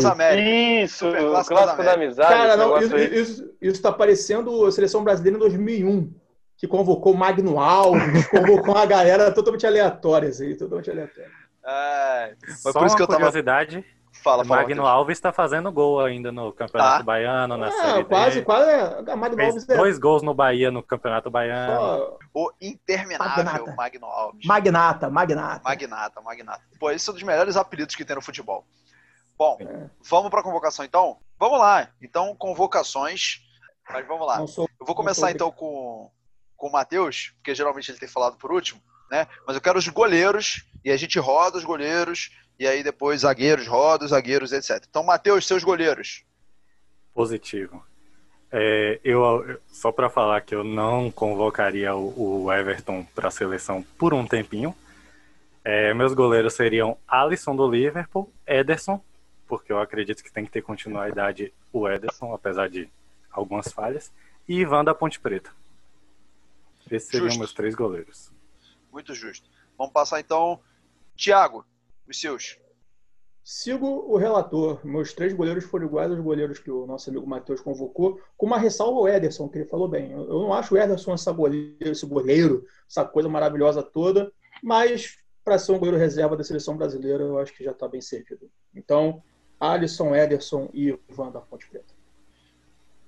[0.82, 2.32] Isso, o clássico da, amizade.
[2.32, 6.21] Cara, não, isso, isso, isso tá parecendo a seleção brasileira em 2001
[6.62, 11.28] que convocou Magno Alves, convocou uma galera totalmente aleatória, assim, totalmente aleatória.
[11.66, 13.18] É, Só por isso que eu tava...
[13.18, 13.84] curiosidade,
[14.22, 17.02] Fala, fala, Magno Alves está fazendo gol ainda no Campeonato tá.
[17.02, 18.44] Baiano, na é, Série quase, D.
[18.44, 18.70] quase.
[18.70, 19.76] É, Magno Fez Alves é...
[19.76, 21.74] dois gols no Bahia no Campeonato Baiano.
[21.74, 22.18] Só...
[22.32, 23.74] O interminável magnata.
[23.74, 24.46] Magno Alves.
[24.46, 25.62] Magnata, magnata.
[25.64, 26.62] Magnata, magnata.
[26.78, 28.64] Pô, esse é um dos melhores apelidos que tem no futebol.
[29.36, 29.90] Bom, é.
[30.08, 31.16] vamos para a convocação então?
[31.40, 31.88] Vamos lá.
[32.00, 33.40] Então, convocações.
[33.90, 34.46] Mas vamos lá.
[34.46, 36.08] Sou, eu vou começar então com
[36.62, 39.26] com o Matheus, porque geralmente ele tem falado por último, né?
[39.44, 43.66] Mas eu quero os goleiros, e a gente roda os goleiros, e aí depois zagueiros,
[43.66, 44.80] roda os zagueiros, etc.
[44.88, 46.22] Então, Matheus, seus goleiros.
[47.12, 47.84] Positivo.
[48.52, 53.84] É, eu só para falar que eu não convocaria o, o Everton para a seleção
[53.98, 54.72] por um tempinho.
[55.64, 59.02] É, meus goleiros seriam Alisson do Liverpool, Ederson,
[59.48, 62.88] porque eu acredito que tem que ter continuidade o Ederson, apesar de
[63.32, 64.12] algumas falhas,
[64.48, 65.50] e Ivan da Ponte Preta.
[66.92, 67.38] Esses seriam justo.
[67.38, 68.30] meus três goleiros.
[68.92, 69.48] Muito justo.
[69.78, 70.60] Vamos passar então.
[71.16, 71.64] Thiago,
[72.08, 72.58] os seus.
[73.42, 74.84] Sigo o relator.
[74.86, 78.58] Meus três goleiros foram iguais aos goleiros que o nosso amigo Matheus convocou, com uma
[78.58, 80.12] ressalva ao Ederson, que ele falou bem.
[80.12, 84.30] Eu não acho o Ederson essa goleiro, esse goleiro, essa coisa maravilhosa toda,
[84.62, 88.00] mas para ser um goleiro reserva da seleção brasileira, eu acho que já está bem
[88.00, 88.48] servido.
[88.74, 89.22] Então,
[89.58, 91.94] Alisson, Ederson e Ivan da Ponte Preta.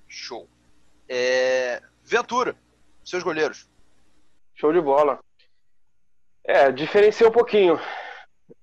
[0.07, 0.47] Show.
[1.07, 1.81] É...
[2.03, 2.57] Ventura,
[3.03, 3.69] seus goleiros.
[4.55, 5.19] Show de bola.
[6.43, 7.79] É, diferencia um pouquinho.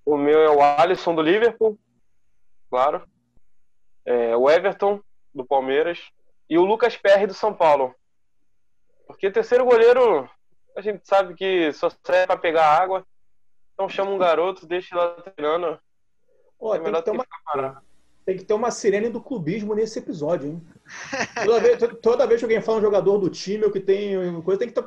[0.04, 1.78] O meu é o Alisson do Liverpool,
[2.70, 3.06] claro.
[4.04, 5.00] É, o Everton
[5.34, 5.98] do Palmeiras
[6.48, 7.94] e o Lucas Perry do São Paulo.
[9.06, 10.28] Porque terceiro goleiro,
[10.76, 13.06] a gente sabe que só serve para pegar água.
[13.74, 15.78] Então chama um garoto, deixa ele lá treinando.
[16.58, 17.26] Oh, é tem, que ter uma,
[18.24, 20.66] tem que ter uma sirene do clubismo nesse episódio, hein?
[21.44, 24.60] Toda vez, toda vez que alguém fala um jogador do time ou que tem coisa,
[24.60, 24.86] tem que estar.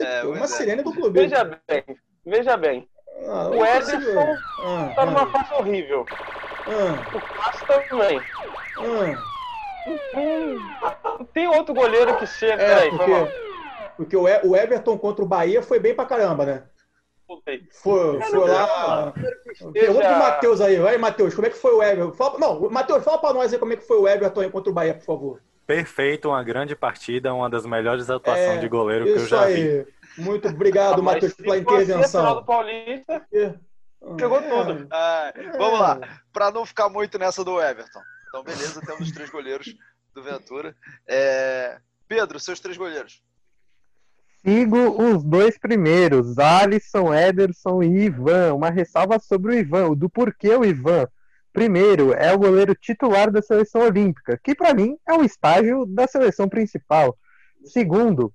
[0.00, 0.46] É, uma é.
[0.46, 1.28] sirene do clubismo.
[1.28, 1.84] Veja bem,
[2.24, 2.88] veja bem.
[3.26, 5.26] Ah, o Ederson ah, tá numa ah.
[5.26, 6.04] fase horrível.
[6.10, 8.20] Ah, o Cássio também.
[10.82, 12.62] Ah, tem outro goleiro que chega.
[12.62, 13.12] É, Peraí, porque,
[13.96, 16.62] porque o Everton contra o Bahia foi bem pra caramba, né?
[17.72, 19.12] Foi, foi lá.
[19.72, 20.78] Pergunta pro Matheus aí.
[20.78, 22.12] Vai, Matheus, como é que foi o Everton?
[22.12, 24.74] Fala, não, Matheus, fala pra nós aí como é que foi o Everton contra o
[24.74, 25.42] Bahia, por favor.
[25.66, 29.52] Perfeito, uma grande partida, uma das melhores atuações É, de goleiro que eu já vi.
[29.54, 29.86] aí.
[30.18, 32.34] Muito obrigado, Ah, Matheus, pela intervenção.
[32.36, 33.54] do Paulista, É.
[34.20, 34.48] Chegou É.
[34.48, 34.86] tudo.
[34.92, 38.00] Ah, vamos lá, para não ficar muito nessa do Everton.
[38.28, 39.74] Então, beleza, temos os três goleiros
[40.14, 40.74] do Ventura.
[41.08, 43.20] É, Pedro, seus três goleiros.
[44.44, 48.54] Sigo os dois primeiros, Alisson, Ederson e Ivan.
[48.54, 51.08] Uma ressalva sobre o Ivan, o do porquê o Ivan.
[51.56, 56.06] Primeiro, é o goleiro titular da seleção olímpica, que para mim é um estágio da
[56.06, 57.16] seleção principal.
[57.64, 58.30] Segundo,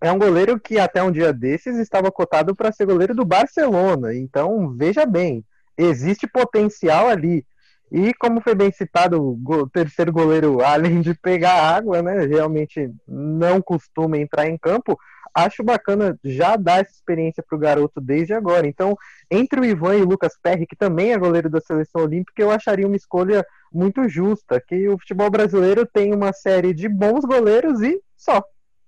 [0.00, 4.12] é um goleiro que até um dia desses estava cotado para ser goleiro do Barcelona.
[4.12, 5.44] Então, veja bem,
[5.78, 7.46] existe potencial ali.
[7.88, 13.62] E como foi bem citado, o terceiro goleiro, além de pegar água, né, realmente não
[13.62, 14.98] costuma entrar em campo,
[15.34, 18.66] acho bacana já dar essa experiência para o garoto desde agora.
[18.66, 18.96] Então,
[19.30, 22.50] entre o Ivan e o Lucas Perry, que também é goleiro da seleção olímpica, eu
[22.50, 27.80] acharia uma escolha muito justa, que o futebol brasileiro tem uma série de bons goleiros
[27.82, 28.42] e só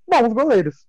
[0.08, 0.86] bons goleiros.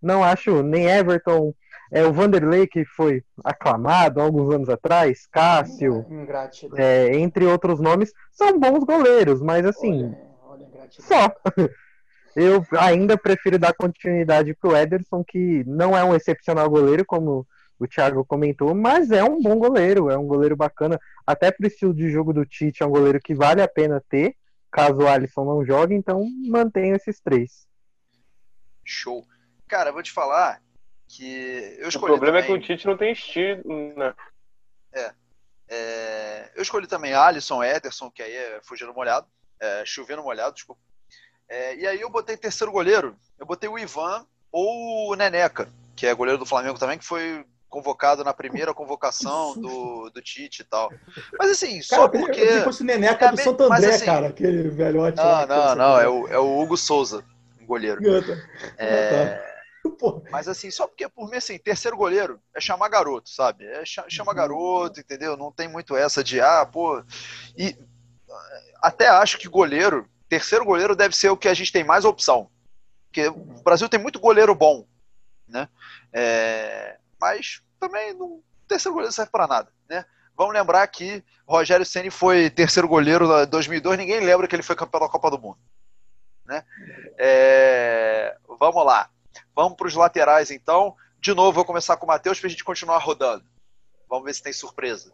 [0.00, 1.54] Não acho nem Everton,
[1.90, 6.04] é o Vanderlei que foi aclamado há alguns anos atrás, Cássio,
[6.76, 11.32] é, entre outros nomes, são bons goleiros, mas assim, Olha, olha só.
[12.36, 17.46] Eu ainda prefiro dar continuidade pro Ederson, que não é um excepcional goleiro, como
[17.78, 20.98] o Thiago comentou, mas é um bom goleiro, é um goleiro bacana.
[21.26, 24.36] Até pro estilo de jogo do Tite, é um goleiro que vale a pena ter,
[24.70, 27.66] caso o Alisson não jogue, então mantenho esses três.
[28.84, 29.24] Show.
[29.68, 30.60] Cara, eu vou te falar
[31.06, 33.62] que eu o escolhi problema é que também, o Tite não tem estilo,
[33.96, 34.14] né?
[35.68, 39.26] é, eu escolhi também Alisson, Ederson, que aí é fugindo molhado,
[39.60, 40.80] é, chovendo molhado, desculpa.
[41.48, 46.06] É, e aí eu botei terceiro goleiro, eu botei o Ivan ou o Neneca, que
[46.06, 50.64] é goleiro do Flamengo também, que foi convocado na primeira convocação do, do Tite e
[50.64, 50.90] tal.
[51.38, 52.40] Mas assim, Cara, só eu porque...
[52.40, 55.16] eu que fosse o Neneca É do Santo André, assim- cara, aquele velhote.
[55.18, 57.24] Não, lá não, não, é o, é o Hugo Souza,
[57.66, 58.00] goleiro.
[58.78, 59.38] É,
[60.30, 63.64] Mas assim, só porque por mim, assim, terceiro goleiro é chamar garoto, sabe?
[63.66, 65.36] É cha- chama garoto, entendeu?
[65.36, 67.02] Não tem muito essa de, ah, pô.
[67.56, 67.76] E
[68.80, 72.50] até acho que goleiro, terceiro goleiro deve ser o que a gente tem mais opção.
[73.06, 74.86] Porque o Brasil tem muito goleiro bom,
[75.46, 75.68] né?
[76.12, 80.04] É, mas também não, terceiro goleiro serve para nada, né?
[80.36, 84.76] Vamos lembrar que Rogério Ceni foi terceiro goleiro em 2002, ninguém lembra que ele foi
[84.76, 85.58] campeão da Copa do Mundo,
[86.44, 86.62] né?
[87.18, 89.10] É, vamos lá.
[89.54, 90.94] Vamos para os laterais, então.
[91.20, 93.44] De novo, vou começar com o Matheus para a gente continuar rodando.
[94.08, 95.12] Vamos ver se tem surpresa.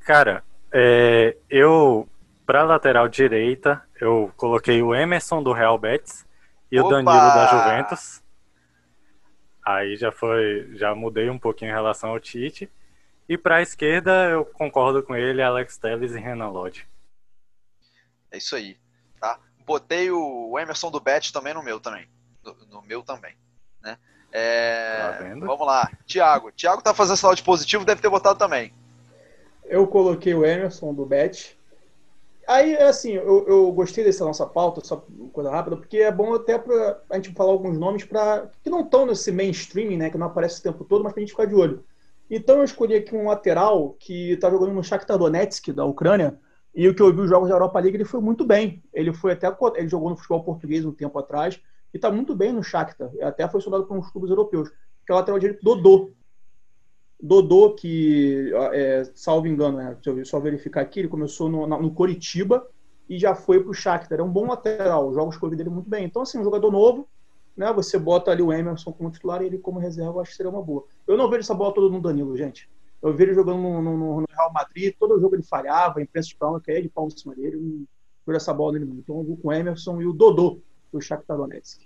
[0.00, 2.08] Cara, é, eu,
[2.46, 6.26] pra lateral direita, eu coloquei o Emerson do Real Betis
[6.70, 6.90] e o Opa!
[6.96, 8.22] Danilo da Juventus.
[9.64, 12.70] Aí já foi, já mudei um pouquinho em relação ao Tite.
[13.28, 16.86] E pra esquerda, eu concordo com ele, Alex Telles e Renan Lodge.
[18.30, 18.76] É isso aí.
[19.20, 19.38] Tá?
[19.64, 22.08] Botei o Emerson do Bet também no meu também.
[22.42, 23.36] No, no meu também.
[23.82, 23.98] Né?
[24.32, 25.90] É, Tá vamos lá.
[26.06, 26.50] Tiago.
[26.52, 28.72] Tiago tá fazendo sinal de positivo, deve ter botado também.
[29.64, 31.56] Eu coloquei o Emerson do Bet.
[32.50, 36.58] Aí, assim, eu, eu gostei dessa nossa pauta, só coisa rápida, porque é bom até
[36.58, 40.10] pra a gente falar alguns nomes pra, que não estão nesse mainstream, né?
[40.10, 41.84] Que não aparece o tempo todo, mas pra gente ficar de olho.
[42.28, 46.40] Então eu escolhi aqui um lateral que tá jogando no Shakhtar Donetsk, da Ucrânia,
[46.74, 48.82] e o que eu vi os jogos da Europa League, ele foi muito bem.
[48.92, 51.60] Ele foi até ele jogou no futebol português um tempo atrás
[51.94, 53.12] e tá muito bem no Shakhtar.
[53.22, 54.70] Até foi sondado por uns clubes europeus.
[55.06, 56.10] Que é o lateral direito Dodô.
[57.22, 61.92] Dodô, que, é, salvo engano, né, deixa eu só verificar aqui, ele começou no, no
[61.92, 62.66] Coritiba
[63.08, 64.20] e já foi para o Shakhtar.
[64.20, 66.04] É um bom lateral, os jogos que vi dele muito bem.
[66.04, 67.06] Então, assim, um jogador novo,
[67.56, 70.36] né, você bota ali o Emerson como titular e ele como reserva, eu acho que
[70.36, 70.84] seria uma boa.
[71.06, 72.68] Eu não vejo essa bola toda no Danilo, gente.
[73.02, 76.28] Eu vejo ele jogando no, no- no Real Madrid, todo jogo ele falhava, a imprensa
[76.28, 77.86] de palma, caía de pau em cima dele, eu não
[78.26, 78.90] vejo essa bola nele.
[78.98, 80.60] Então eu vou com o Emerson e o Dodô,
[80.92, 81.80] do Shakhtar Donetsk.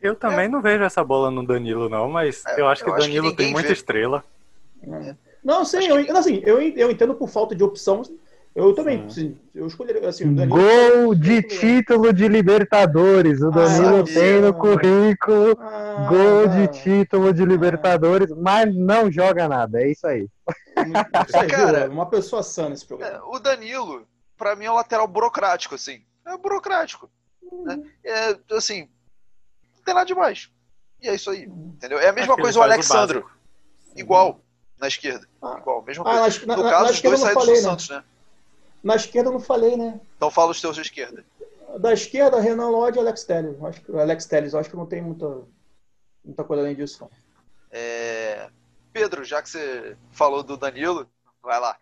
[0.00, 2.94] Eu também não vejo essa bola no Danilo, não, mas É, eu acho que o
[2.94, 3.74] que Danilo ninguém tem muita vê.
[3.74, 4.24] estrela.
[4.92, 5.16] É.
[5.42, 8.02] Não, sim, eu, assim, eu, eu entendo por falta de opção.
[8.54, 10.56] Eu também, sim, eu escolheria assim, o Danilo.
[10.60, 13.42] Gol de título de Libertadores.
[13.42, 14.14] O Danilo sabia.
[14.14, 19.82] tem no currículo Ah, gol de título de Libertadores, mas não joga nada.
[19.82, 20.28] É isso aí.
[21.26, 23.20] Você Cara, viu, uma pessoa sã nesse É, programa.
[23.26, 24.06] o Danilo,
[24.36, 26.02] pra mim, é um lateral burocrático, assim.
[26.24, 27.10] É burocrático.
[27.64, 27.82] Né?
[28.04, 28.88] É, assim,
[29.76, 30.48] não tem nada demais.
[31.02, 31.42] E é isso aí.
[31.44, 31.98] Entendeu?
[31.98, 33.22] É a mesma coisa o o Alexandro.
[33.22, 33.38] básico.
[33.96, 34.40] Igual,
[34.78, 35.26] na esquerda.
[35.42, 35.56] Ah.
[35.60, 36.46] Igual, mesma Ah, coisa.
[36.46, 37.68] na, No na- caso, na os esquerda dois saíram do falei, né?
[37.68, 38.04] Santos, né?
[38.82, 40.00] Na esquerda eu não falei, né?
[40.16, 41.24] Então fala os teus da esquerda.
[41.78, 43.62] Da esquerda, Renan Lodge e Alex Telles.
[43.64, 45.40] Acho que Alex Telles, eu acho que não tem muita,
[46.24, 46.98] muita coisa além disso.
[47.00, 47.10] não.
[47.70, 48.48] É,
[48.92, 51.08] Pedro, já que você falou do Danilo,
[51.42, 51.76] vai lá.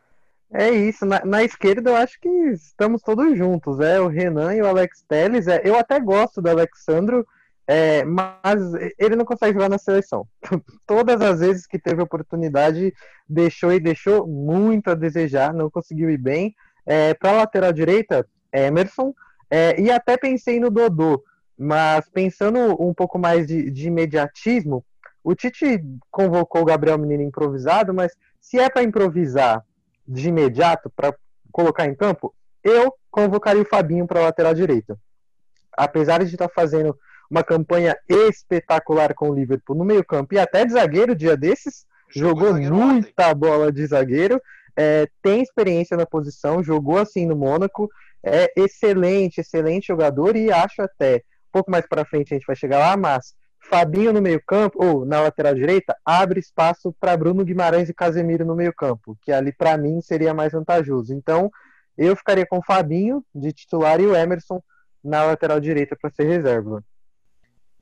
[0.55, 4.63] É isso, na, na, esquerda eu acho que estamos todos juntos, é o Renan e
[4.63, 5.49] o Alex Telles.
[5.49, 7.27] É, eu até gosto do Alexandro,
[7.67, 8.61] é, mas
[8.99, 10.27] ele não consegue jogar na seleção.
[10.87, 12.93] Todas as vezes que teve oportunidade,
[13.29, 16.55] deixou e deixou muito a desejar, não conseguiu ir bem.
[16.85, 19.15] É, Para lateral direita, Emerson,
[19.51, 21.23] é, e até pensei no Dodô,
[21.57, 24.85] mas pensando um pouco mais de, de imediatismo,
[25.23, 29.65] o Tite convocou o Gabriel Menino improvisado, mas se é para improvisar
[30.07, 31.15] de imediato para
[31.53, 32.35] colocar em campo,
[32.65, 34.99] eu convocaria o Fabinho para a lateral direita.
[35.77, 36.99] Apesar de estar tá fazendo
[37.33, 42.63] uma campanha espetacular com o Liverpool no meio-campo e até de zagueiro, dia desses, jogou,
[42.63, 43.35] jogou muita ontem.
[43.35, 44.39] bola de zagueiro,
[44.77, 47.89] é, tem experiência na posição, jogou assim no Mônaco,
[48.23, 52.55] é excelente, excelente jogador e acho até, um pouco mais para frente a gente vai
[52.55, 57.89] chegar lá, mas Fabinho no meio-campo, ou na lateral direita, abre espaço para Bruno Guimarães
[57.89, 61.15] e Casemiro no meio-campo, que ali para mim seria mais vantajoso.
[61.15, 61.51] Então,
[61.97, 64.63] eu ficaria com o Fabinho de titular e o Emerson
[65.03, 66.85] na lateral direita para ser reserva.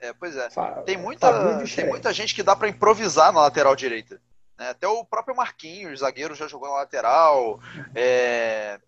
[0.01, 0.49] É, pois é.
[0.85, 4.21] Tem muita, tem muita gente que dá para improvisar na lateral direita.
[4.59, 4.71] Né?
[4.71, 7.61] Até o próprio Marquinhos, zagueiro, já jogou na lateral.
[7.95, 8.81] É...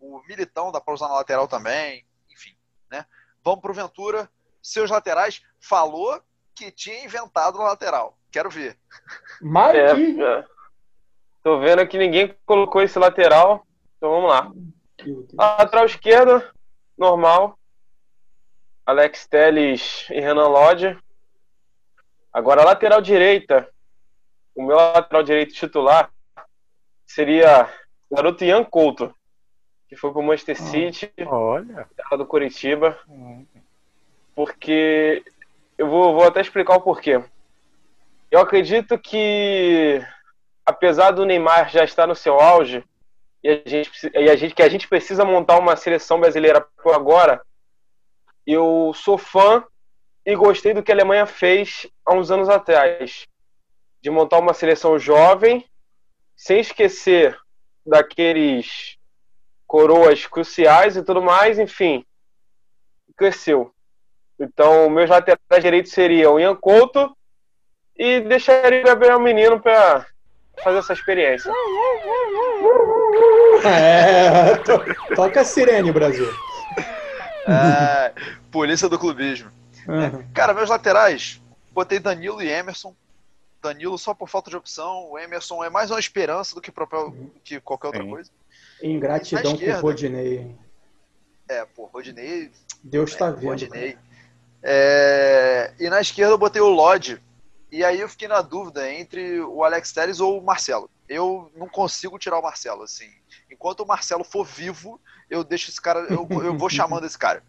[0.00, 2.04] O Militão dá para usar na lateral também.
[2.30, 2.54] Enfim,
[2.90, 3.04] né?
[3.42, 4.28] Vamos pro Ventura
[4.66, 6.20] seus laterais, falou
[6.54, 8.18] que tinha inventado na lateral.
[8.32, 8.76] Quero ver.
[9.40, 10.44] Mas é, é.
[11.42, 13.64] Tô vendo que ninguém colocou esse lateral.
[13.96, 14.50] Então vamos lá.
[15.34, 16.52] Lateral esquerda,
[16.98, 17.55] normal.
[18.86, 20.96] Alex Teles e Renan Lodge.
[22.32, 23.68] Agora, lateral direita.
[24.54, 26.10] O meu lateral direito titular
[27.04, 27.68] seria
[28.08, 29.14] o garoto Ian Couto,
[29.88, 31.12] que foi pro Manchester City.
[31.26, 31.88] Olha.
[32.16, 32.98] do Curitiba.
[33.08, 33.44] Hum
[34.36, 35.24] porque
[35.78, 37.20] eu vou, vou até explicar o porquê.
[38.30, 40.04] Eu acredito que,
[40.64, 42.84] apesar do Neymar já estar no seu auge,
[43.42, 46.94] e a gente, e a gente, que a gente precisa montar uma seleção brasileira por
[46.94, 47.40] agora,
[48.46, 49.64] eu sou fã
[50.24, 53.26] e gostei do que a Alemanha fez há uns anos atrás,
[54.00, 55.64] de montar uma seleção jovem,
[56.36, 57.36] sem esquecer
[57.84, 58.96] daqueles
[59.66, 62.04] coroas cruciais e tudo mais, enfim,
[63.16, 63.72] cresceu.
[64.38, 67.16] Então, meus laterais direitos seriam o Ian Couto
[67.96, 70.06] e deixaria o Gabriel Menino para
[70.62, 71.50] fazer essa experiência.
[73.64, 76.28] É, to, toca a sirene, Brasil.
[77.46, 78.12] É,
[78.50, 79.50] polícia do clubismo.
[79.88, 80.26] Uhum.
[80.34, 81.40] Cara, meus laterais,
[81.72, 82.94] botei Danilo e Emerson.
[83.62, 85.10] Danilo só por falta de opção.
[85.10, 88.10] O Emerson é mais uma esperança do que, próprio, que qualquer outra Sim.
[88.10, 88.30] coisa.
[88.82, 90.54] Ingratidão com o Rodinei.
[91.48, 92.50] É, pô, Rodinei.
[92.82, 93.46] Deus está é, vendo.
[93.46, 93.98] Rodinei.
[94.62, 97.20] É, e na esquerda eu botei o Lodge.
[97.70, 100.88] E aí eu fiquei na dúvida entre o Alex Telles ou o Marcelo.
[101.08, 103.10] Eu não consigo tirar o Marcelo, assim.
[103.50, 107.42] Enquanto o Marcelo for vivo, eu deixo esse cara, eu, eu vou chamando esse cara.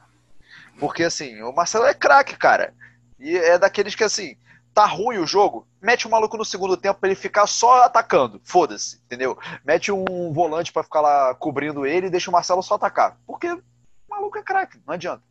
[0.79, 2.73] Porque, assim, o Marcelo é craque, cara.
[3.19, 4.37] E é daqueles que, assim,
[4.73, 8.39] tá ruim o jogo, mete o maluco no segundo tempo pra ele ficar só atacando.
[8.43, 9.37] Foda-se, entendeu?
[9.65, 13.17] Mete um volante para ficar lá cobrindo ele e deixa o Marcelo só atacar.
[13.25, 13.63] Porque o
[14.07, 15.23] maluco é craque, não adianta.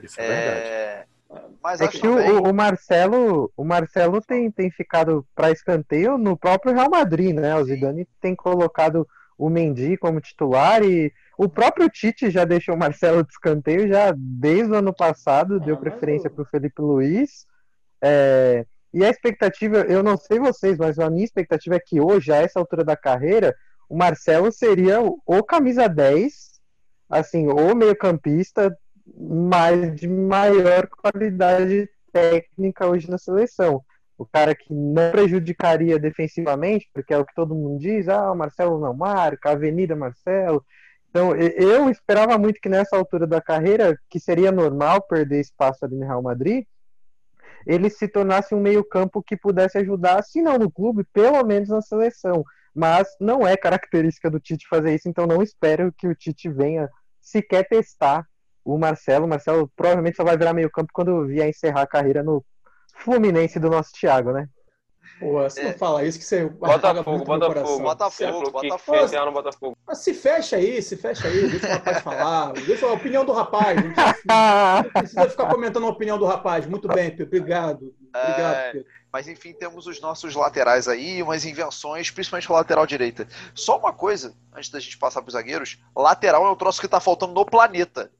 [0.00, 0.26] Isso é, é...
[0.28, 1.08] verdade.
[1.62, 2.30] Mas é que também...
[2.30, 7.54] o, o, Marcelo, o Marcelo tem, tem ficado para escanteio no próprio Real Madrid, né?
[7.56, 9.06] O Zidane tem colocado
[9.36, 14.12] o Mendy como titular e o próprio Tite já deixou o Marcelo de escanteio já
[14.16, 17.46] desde o ano passado, deu preferência para o Felipe Luiz.
[18.02, 22.32] É, e a expectativa, eu não sei vocês, mas a minha expectativa é que hoje,
[22.32, 23.54] a essa altura da carreira,
[23.88, 26.60] o Marcelo seria o camisa 10,
[27.08, 28.76] assim, ou meio campista,
[29.16, 33.82] mas de maior qualidade técnica hoje na seleção.
[34.16, 38.36] O cara que não prejudicaria defensivamente, porque é o que todo mundo diz, ah, o
[38.36, 40.64] Marcelo não marca, Avenida Marcelo.
[41.10, 45.96] Então, eu esperava muito que nessa altura da carreira, que seria normal perder espaço ali
[45.96, 46.64] no Real Madrid,
[47.66, 51.80] ele se tornasse um meio-campo que pudesse ajudar, se não no clube, pelo menos na
[51.80, 52.44] seleção.
[52.74, 56.88] Mas não é característica do Tite fazer isso, então não espero que o Tite venha
[57.20, 58.26] sequer testar
[58.64, 59.26] o Marcelo.
[59.26, 62.44] O Marcelo provavelmente só vai virar meio campo quando vier encerrar a carreira no
[62.94, 64.48] Fluminense do nosso Thiago, né?
[65.18, 69.24] Pô, você não fala isso que você Botafogo, Botafogo, Botafogo, Botafogo.
[69.24, 69.78] no Botafogo.
[69.86, 72.52] Mas se fecha aí, se fecha aí, deixa o rapaz falar.
[72.52, 73.82] Deixa a opinião do rapaz.
[73.82, 74.22] Não precisa,
[74.84, 76.66] não precisa ficar comentando a opinião do rapaz.
[76.66, 77.26] Muito bem, Pedro.
[77.26, 77.94] Obrigado.
[78.14, 78.88] Obrigado, é, Pedro.
[79.12, 83.26] Mas enfim, temos os nossos laterais aí, umas invenções, principalmente a lateral direita.
[83.54, 86.86] Só uma coisa, antes da gente passar para os zagueiros: lateral é um troço que
[86.86, 88.10] está faltando no planeta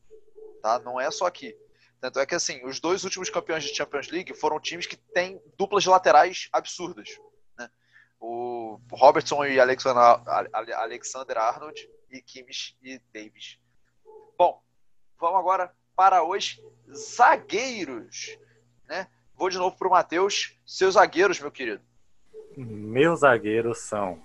[0.63, 0.79] tá?
[0.79, 1.57] Não é só aqui.
[2.01, 5.41] Tanto é que, assim, os dois últimos campeões de Champions League foram times que têm
[5.57, 7.09] duplas laterais absurdas.
[7.59, 7.69] Né?
[8.21, 13.59] o Robertson e Alexander, Arnold e Kimmich e Davis.
[14.37, 14.63] Bom,
[15.19, 16.61] vamos agora para os
[16.93, 18.39] zagueiros,
[18.87, 19.09] né?
[19.35, 20.57] Vou de novo para o Matheus.
[20.67, 21.83] Seus zagueiros, meu querido.
[22.57, 24.21] Meus zagueiros são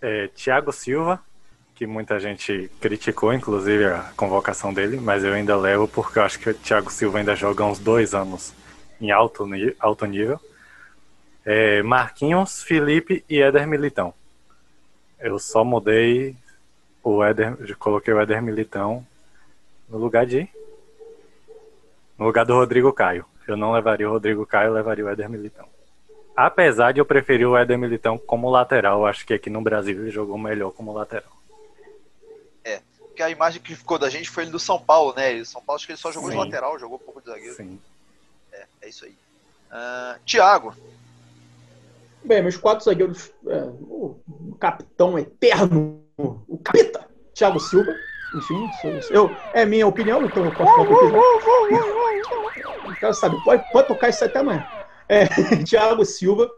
[0.00, 1.22] é, Thiago Silva,
[1.78, 6.36] que muita gente criticou, inclusive, a convocação dele, mas eu ainda levo porque eu acho
[6.40, 8.52] que o Thiago Silva ainda joga uns dois anos
[9.00, 9.48] em alto,
[9.78, 10.40] alto nível.
[11.44, 14.12] É, Marquinhos, Felipe e Éder Militão.
[15.20, 16.34] Eu só mudei
[17.00, 19.06] o Éder, coloquei o Éder Militão
[19.88, 20.48] no lugar de.
[22.18, 23.24] No lugar do Rodrigo Caio.
[23.46, 25.66] Eu não levaria o Rodrigo Caio, eu levaria o Éder Militão.
[26.36, 30.10] Apesar de eu preferir o Éder Militão como lateral, acho que aqui no Brasil ele
[30.10, 31.37] jogou melhor como lateral
[33.18, 35.34] que a imagem que ficou da gente foi ele do São Paulo, né?
[35.34, 36.36] O São Paulo acho que ele só jogou Sim.
[36.36, 37.56] de lateral, jogou um pouco de zagueiro.
[37.56, 37.80] Sim.
[38.52, 39.10] É, é isso aí.
[39.72, 40.72] Uh, Thiago.
[42.22, 44.16] Bem, meus quatro zagueiros, é, o,
[44.60, 47.92] capitão eterno, o capita, Thiago Silva.
[48.36, 48.70] Enfim,
[49.10, 50.88] eu, é minha opinião, então eu posso falar
[52.86, 54.64] o que sabe, pode, pode tocar isso até amanhã.
[55.08, 55.26] É,
[55.64, 56.48] Thiago Silva.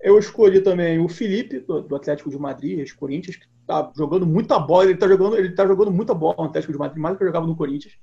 [0.00, 4.58] Eu escolhi também o Felipe, do, do Atlético de Madrid, ex-Corinthians, que tá jogando muita
[4.58, 7.18] bola, ele tá jogando, ele tá jogando muita bola no Atlético de Madrid, mais do
[7.18, 7.94] que jogava no Corinthians.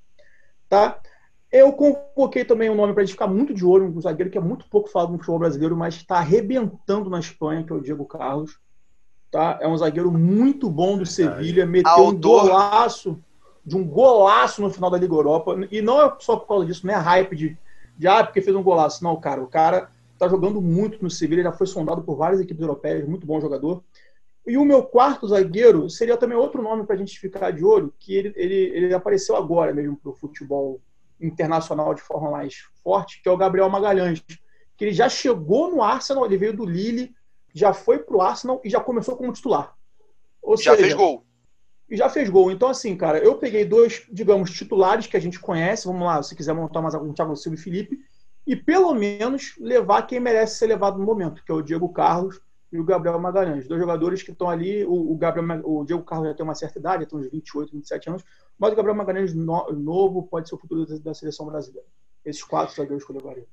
[0.70, 1.00] Tá?
[1.52, 4.38] Eu convoquei também um nome para a gente ficar muito de olho, um zagueiro que
[4.38, 7.82] é muito pouco falado no futebol brasileiro, mas está arrebentando na Espanha, que é o
[7.82, 8.60] Diego Carlos.
[9.32, 9.58] Tá?
[9.62, 12.44] É um zagueiro muito bom do Sevilha, meteu Autor.
[12.44, 13.20] um golaço,
[13.66, 15.58] de um golaço no final da Liga Europa.
[15.72, 17.58] E não é só por causa disso, não é hype de,
[17.98, 19.04] de ah, porque fez um golaço.
[19.04, 22.62] Não, cara, o cara tá jogando muito no Sevilha, já foi sondado por várias equipes
[22.62, 23.84] europeias, muito bom jogador.
[24.46, 27.94] E o meu quarto zagueiro seria também outro nome para a gente ficar de olho,
[28.00, 30.80] que ele, ele, ele apareceu agora mesmo para o futebol
[31.20, 34.24] internacional de forma mais forte, que é o Gabriel Magalhães.
[34.78, 37.14] Que ele já chegou no Arsenal, ele veio do Lille,
[37.54, 39.76] já foi para o Arsenal e já começou como titular.
[40.42, 41.26] Ou já seja, fez gol.
[41.90, 42.52] E já fez gol.
[42.52, 45.88] Então, assim, cara, eu peguei dois, digamos, titulares que a gente conhece.
[45.88, 47.98] Vamos lá, se quiser montar mais algum, Thiago Silva e Felipe.
[48.48, 52.40] E pelo menos levar quem merece ser levado no momento, que é o Diego Carlos
[52.72, 53.68] e o Gabriel Magalhães.
[53.68, 54.86] Dois jogadores que estão ali.
[54.86, 58.10] O, o, Gabriel, o Diego Carlos já tem uma certa idade, tem uns 28, 27
[58.10, 58.24] anos,
[58.58, 61.86] mas o Gabriel Magalhães no, novo pode ser o futuro da, da seleção brasileira.
[62.24, 63.46] Esses quatro zagueiros que eu levaria.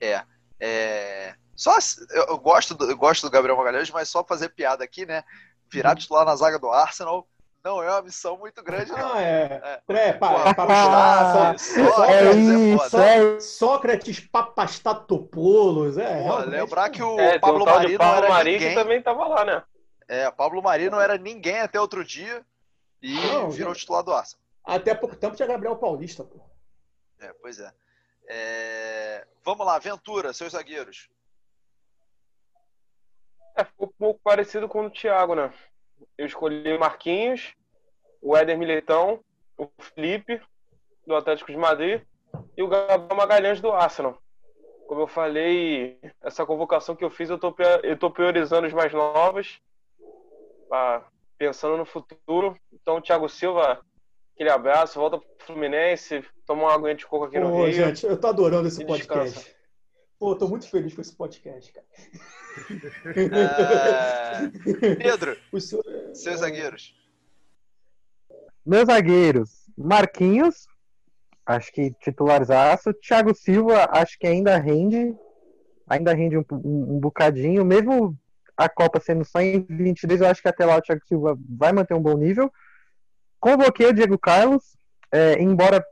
[0.00, 0.24] É.
[0.58, 1.34] é...
[1.54, 1.76] Só,
[2.10, 5.24] eu gosto, do, eu gosto do Gabriel Magalhães, mas só fazer piada aqui, né?
[5.70, 5.96] Virar uhum.
[5.96, 7.28] titular na zaga do Arsenal
[7.66, 9.12] não é uma missão muito grande, não.
[9.12, 9.80] Ah, é.
[9.88, 10.08] é.
[10.08, 11.54] é para, para,
[13.02, 15.98] é Sócrates Papastatopoulos.
[15.98, 18.74] É, Pô, lembrar que o é, Pablo Marino Pablo era Mari ninguém.
[18.74, 19.64] também estava lá, né?
[20.06, 22.46] É, Pablo Marino não era ninguém até outro dia
[23.02, 23.80] e não, virou já...
[23.80, 24.44] titular do Arsenal.
[24.64, 26.40] Até pouco tempo tinha Gabriel Paulista, pô.
[27.18, 27.72] É, pois é.
[28.28, 29.26] é...
[29.44, 31.08] Vamos lá, Ventura, seus zagueiros.
[33.56, 35.52] É, ficou um pouco parecido com o Thiago, né?
[36.18, 37.54] eu escolhi Marquinhos,
[38.26, 39.20] o Éder Militão,
[39.56, 40.42] o Felipe,
[41.06, 42.02] do Atlético de Madrid,
[42.56, 44.18] e o Gabriel Magalhães, do Arsenal.
[44.88, 49.60] Como eu falei, essa convocação que eu fiz, eu estou priorizando os mais novos,
[51.38, 52.56] pensando no futuro.
[52.72, 53.80] Então, Thiago Silva,
[54.34, 57.72] aquele abraço, volta pro Fluminense, toma uma aguinha de coco aqui no Rio.
[57.72, 59.34] gente, eu tô adorando esse podcast.
[59.34, 59.56] Descansa.
[60.18, 61.86] Pô, tô muito feliz com esse podcast, cara.
[63.20, 65.80] Uh, Pedro, seu...
[66.12, 67.05] seus zagueiros.
[68.66, 70.66] Meus zagueiros, Marquinhos,
[71.46, 72.92] acho que titularzaço.
[72.94, 75.14] Thiago Silva, acho que ainda rende,
[75.88, 78.16] ainda rende um, um, um, bocadinho, mesmo
[78.56, 81.72] a Copa sendo só em 22, eu acho que até lá o Thiago Silva vai
[81.72, 82.50] manter um bom nível.
[83.38, 84.76] Convoquei o Diego Carlos,
[85.12, 85.84] é, embora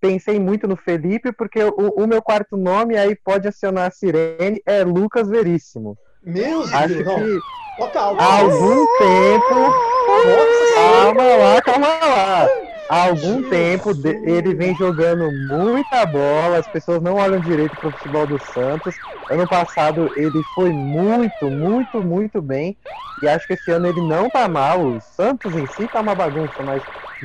[0.00, 4.62] pensei muito no Felipe, porque o, o, meu quarto nome aí pode acionar a sirene
[4.64, 5.98] é Lucas Veríssimo.
[6.22, 7.42] Meu Acho Deus,
[7.78, 9.95] que há algum tempo.
[10.06, 12.48] Calma lá, calma lá.
[12.88, 13.90] Há algum tempo
[14.22, 18.94] ele vem jogando muita bola, as pessoas não olham direito para o futebol do Santos.
[19.28, 22.76] Ano passado ele foi muito, muito, muito bem.
[23.20, 24.80] E acho que esse ano ele não tá mal.
[24.80, 26.80] O Santos em si tá uma bagunça, mas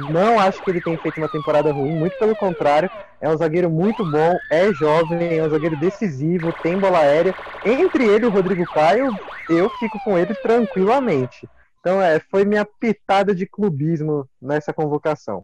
[0.10, 2.90] não acho que ele tenha feito uma temporada ruim, muito pelo contrário.
[3.20, 7.36] É um zagueiro muito bom, é jovem, é um zagueiro decisivo, tem bola aérea.
[7.64, 9.14] Entre ele e o Rodrigo Caio,
[9.48, 11.48] eu fico com ele tranquilamente.
[11.82, 15.44] Então, é, foi minha pitada de clubismo nessa convocação.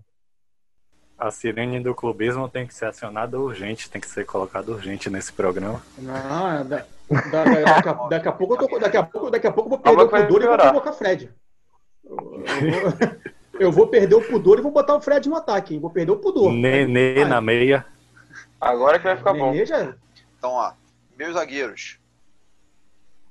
[1.18, 5.34] A sirene do clubismo tem que ser acionada urgente, tem que ser colocada urgente nesse
[5.34, 5.82] programa.
[5.98, 9.52] Não, da, da, daqui, a, daqui, a, pouco eu tô, daqui a pouco, daqui a
[9.52, 11.32] pouco eu vou perder o pudor e vou convocar Fred.
[12.06, 12.16] Eu,
[12.62, 12.94] eu, vou,
[13.60, 15.74] eu, vou, perder o pudor e vou botar o Fred no ataque.
[15.74, 15.80] Hein?
[15.80, 16.54] Vou perder o pudor.
[16.54, 17.84] Nenê na meia.
[18.62, 19.66] Agora que vai ficar Nenê bom.
[19.66, 19.96] Já...
[20.38, 20.74] Então, ó,
[21.18, 21.98] meus zagueiros.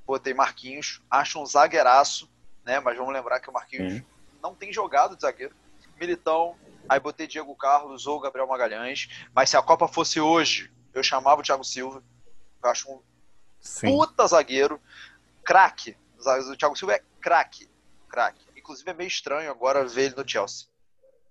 [0.05, 2.29] botei Marquinhos, acho um zagueiraço,
[2.67, 2.81] né?
[2.81, 4.05] Mas vamos lembrar que o Marquinhos Sim.
[4.43, 5.55] não tem jogado de zagueiro.
[5.99, 6.55] Militão,
[6.87, 9.09] aí botei Diego Carlos ou Gabriel Magalhães.
[9.35, 12.03] Mas se a Copa fosse hoje, eu chamava o Thiago Silva.
[12.63, 13.01] Eu acho um
[13.61, 13.87] Sim.
[13.87, 14.79] puta zagueiro,
[15.43, 15.97] craque.
[16.19, 17.71] O Thiago Silva é craque,
[18.09, 18.45] craque.
[18.55, 20.67] Inclusive é meio estranho agora ver ele no Chelsea.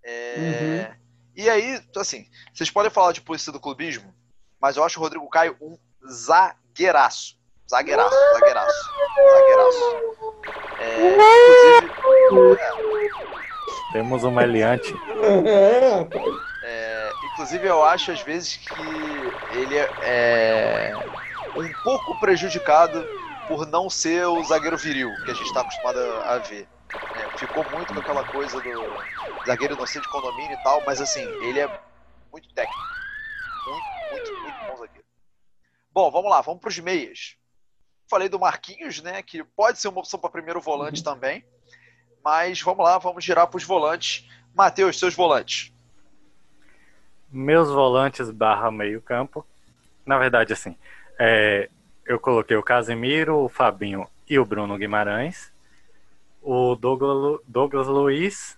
[0.04, 0.96] É,
[1.36, 4.16] E aí, assim, vocês podem falar de polícia do clubismo,
[4.60, 5.78] mas eu acho o Rodrigo Caio um
[6.10, 7.38] zagueiraço.
[7.70, 8.90] Zagueiraço, zagueiraço,
[9.32, 10.25] zagueiraço.
[10.80, 12.60] É, inclusive,
[13.92, 14.96] Temos um meliante.
[16.64, 20.94] É, inclusive, eu acho às vezes que ele é, é
[21.56, 23.08] um pouco prejudicado
[23.48, 26.68] por não ser o zagueiro viril que a gente está acostumado a a ver.
[27.16, 31.02] É, ficou muito com aquela coisa do zagueiro não ser de condomínio e tal, mas
[31.02, 31.70] assim, ele é
[32.32, 32.82] muito técnico.
[33.66, 35.06] Muito, muito, muito bom zagueiro.
[35.92, 37.38] Bom, vamos lá, vamos para os meias.
[38.10, 39.22] Falei do Marquinhos, né?
[39.22, 41.44] Que pode ser uma opção para primeiro volante também.
[42.24, 44.28] Mas vamos lá, vamos girar para os volantes.
[44.54, 45.74] Matheus, seus volantes.
[47.32, 49.46] Meus volantes barra meio campo.
[50.06, 50.78] Na verdade, assim,
[51.20, 51.70] é,
[52.06, 55.52] eu coloquei o Casemiro, o Fabinho e o Bruno Guimarães.
[56.42, 58.58] O Douglas, Douglas Luiz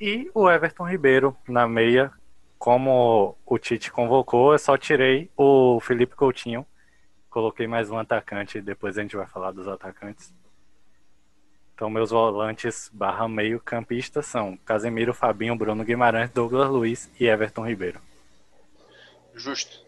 [0.00, 2.12] e o Everton Ribeiro na meia.
[2.58, 6.66] Como o Tite convocou, eu só tirei o Felipe Coutinho.
[7.34, 10.32] Coloquei mais um atacante, depois a gente vai falar dos atacantes.
[11.74, 17.66] Então, meus volantes barra meio campistas são Casemiro, Fabinho, Bruno Guimarães, Douglas Luiz e Everton
[17.66, 18.00] Ribeiro.
[19.34, 19.84] Justo.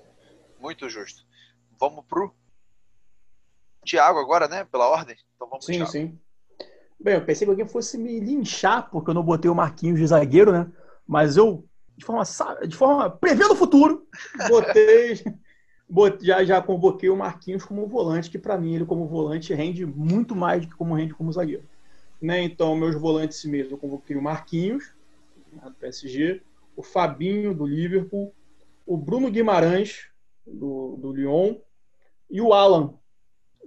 [0.58, 1.22] Muito justo.
[1.78, 2.34] Vamos pro
[3.84, 4.64] Thiago agora, né?
[4.64, 5.14] Pela ordem.
[5.36, 5.92] Então vamos pro Sim, Thiago.
[5.92, 6.18] sim.
[6.98, 10.06] Bem, eu pensei que alguém fosse me linchar porque eu não botei o Marquinhos de
[10.08, 10.66] zagueiro, né?
[11.06, 11.64] Mas eu,
[11.96, 12.24] de forma,
[12.66, 14.04] de forma prevendo o futuro,
[14.48, 15.38] botei, bot-
[16.20, 20.34] já, já convoquei o Marquinhos como volante, que para mim ele como volante rende muito
[20.34, 21.64] mais do que como rende como zagueiro.
[22.20, 22.42] Né?
[22.42, 24.92] Então, meus volantes mesmo, eu convoquei o Marquinhos,
[25.62, 26.42] do PSG,
[26.76, 28.32] o Fabinho, do Liverpool,
[28.86, 30.06] o Bruno Guimarães,
[30.46, 31.56] do, do Lyon,
[32.30, 32.98] e o Alan, do-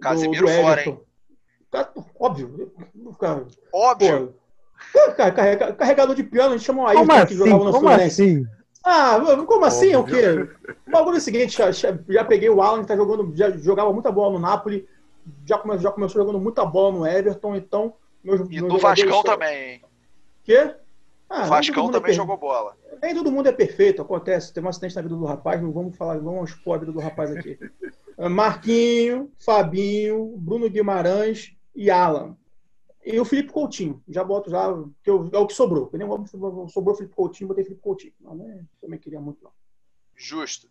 [0.02, 1.04] Casemiro do fora, Everton.
[1.72, 2.72] Cara, óbvio.
[3.20, 4.36] Cara, Óbvio.
[4.92, 7.36] pô, cara, carrega- carregador de piano, a gente chama o Ayrton Como que assim?
[7.36, 8.22] jogava no Como Fluminense.
[8.24, 8.48] assim?
[8.92, 9.92] Ah, como assim?
[9.92, 10.48] É o Óbvio.
[10.48, 10.74] quê?
[10.88, 13.94] O bagulho é o seguinte, já, já- peguei o Alan, que tá jogando, já jogava
[13.94, 14.88] muita bola no Napoli,
[15.46, 17.94] já, come, já começou jogando muita bola no Everton, então.
[18.24, 19.82] Meus, E meus do jogadores Vascão também, hein?
[20.44, 20.74] Quê?
[21.30, 22.76] Ah, O Vascão é também per- jogou bola.
[23.02, 24.52] Nem todo mundo é perfeito, acontece.
[24.52, 27.00] Teve um acidente na vida do rapaz, não vamos falar, vamos expor a vida do
[27.00, 27.60] rapaz aqui.
[28.30, 32.36] Marquinho, Fabinho, Bruno Guimarães e Alan.
[33.06, 34.04] E o Felipe Coutinho.
[34.08, 34.68] Já boto já,
[35.04, 35.90] que eu- é o que sobrou.
[35.92, 38.14] Vamos- sobrou o Felipe Coutinho, botei Felipe Coutinho.
[38.20, 38.64] Não, né?
[38.82, 39.52] Também queria muito, não.
[40.16, 40.68] Justo.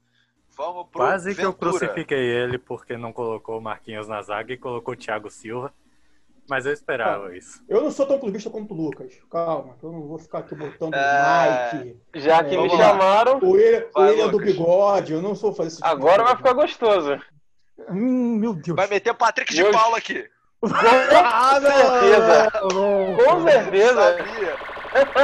[0.56, 1.70] Vamos pro Quase que eu Ventura.
[1.70, 5.72] crucifiquei ele porque não colocou o Marquinhos na zaga e colocou o Thiago Silva.
[6.50, 7.62] Mas eu esperava isso.
[7.68, 9.14] Eu não sou tão clubista quanto o Lucas.
[9.30, 11.72] Calma, que eu não vou ficar aqui botando É.
[11.74, 13.52] Nike, Já que É, me chamaram, o o
[13.92, 15.12] Vai, William do bigode.
[15.12, 16.36] Eu não sou fazer esse tipo agora vai coisa.
[16.38, 17.20] ficar gostoso.
[17.90, 18.74] Hum, meu Deus.
[18.76, 20.28] Vai meter Patrick de Paula aqui.
[20.62, 22.52] Ah, não, certeza.
[22.74, 24.16] não, Com certeza.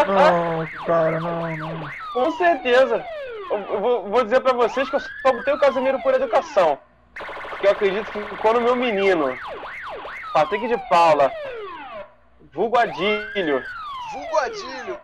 [0.07, 1.91] Não, cara, não, não.
[2.13, 3.05] Com certeza.
[3.51, 6.79] Eu vou, vou dizer pra vocês que eu só botei o Casemiro por educação.
[7.51, 9.37] Porque eu acredito que quando o meu menino,
[10.33, 11.31] Patrick de Paula,
[12.53, 13.63] vulgo Adílio,
[14.13, 14.99] Vulgo Adílio.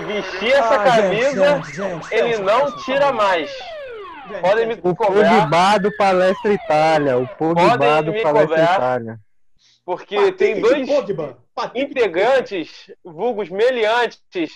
[0.00, 3.50] Vestir essa Ah, camisa, gente, gente, gente, ele gente, não gente, tira gente, mais.
[4.42, 4.74] Podem me.
[4.82, 7.16] O cobrar, Pogba do Palestra Itália.
[7.16, 8.74] O Pogba do Palestra cobrar.
[8.74, 9.20] Itália.
[9.88, 11.38] Porque Patrick tem dois Pogba.
[11.74, 14.46] Integrantes, vulgos meliantes, que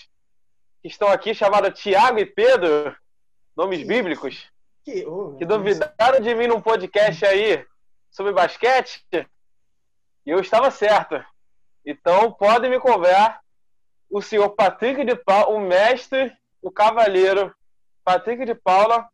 [0.84, 2.94] estão aqui, chamados Tiago e Pedro,
[3.56, 4.52] nomes bíblicos, Pogba.
[4.84, 5.56] Que, oh, que nossa.
[5.56, 7.64] duvidaram de mim num podcast aí
[8.10, 9.26] sobre basquete, e
[10.26, 11.24] eu estava certo.
[11.82, 13.40] Então podem me cobrar
[14.10, 16.30] o senhor Patrick de Paula, o mestre,
[16.60, 17.54] o cavalheiro
[18.04, 19.08] Patrick de Paula,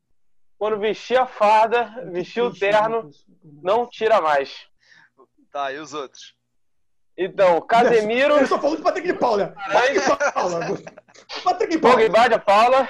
[0.59, 3.25] quando vestir a farda, Que vestir o terno, Lucas.
[3.63, 4.68] não tira mais.
[5.53, 6.35] Tá, e os outros?
[7.17, 9.55] Então, Casemiro, Eu só falando de Patrick de Paula.
[9.73, 10.61] Patrick de Paula.
[11.45, 11.97] Patrick de Paula.
[11.97, 12.89] Pogba de Paula,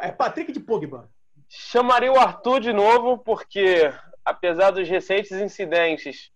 [0.00, 1.10] É Patrick de Pogba.
[1.48, 3.92] chamaria o Arthur de novo, porque
[4.24, 6.30] apesar dos recentes incidentes,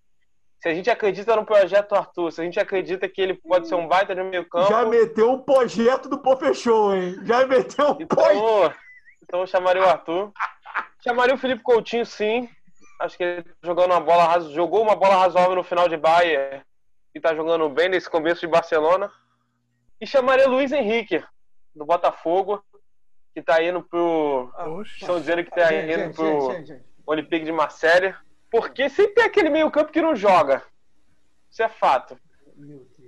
[0.61, 3.75] se a gente acredita no projeto Arthur, se a gente acredita que ele pode ser
[3.75, 7.17] um baita de meio campo, Já meteu o projeto do Pô Fechou, hein?
[7.25, 8.37] Já meteu o projeto.
[8.37, 8.75] então,
[9.23, 10.31] então eu chamaria o Arthur.
[11.03, 12.49] Chamaria o Felipe Coutinho, sim.
[13.03, 16.63] Acho que ele tá jogando uma bola jogou uma bola razoável no final de Bayern
[17.13, 19.13] e tá jogando bem nesse começo de Barcelona.
[20.01, 21.21] E chamaria o Luiz Henrique,
[21.75, 22.65] do Botafogo,
[23.35, 24.53] que tá indo pro.
[24.79, 25.01] Oxe.
[25.01, 26.85] Estão dizendo que tá Gente, indo gente, pro gente, gente.
[27.05, 28.17] Olympique de Marselha.
[28.49, 30.63] Porque sempre tem aquele meio campo que não joga.
[31.51, 32.17] Isso é fato.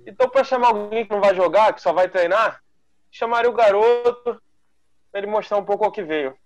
[0.05, 2.61] Então, para chamar alguém que não vai jogar, que só vai treinar,
[3.09, 4.41] chamaria o garoto
[5.09, 6.37] pra ele mostrar um pouco ao que veio.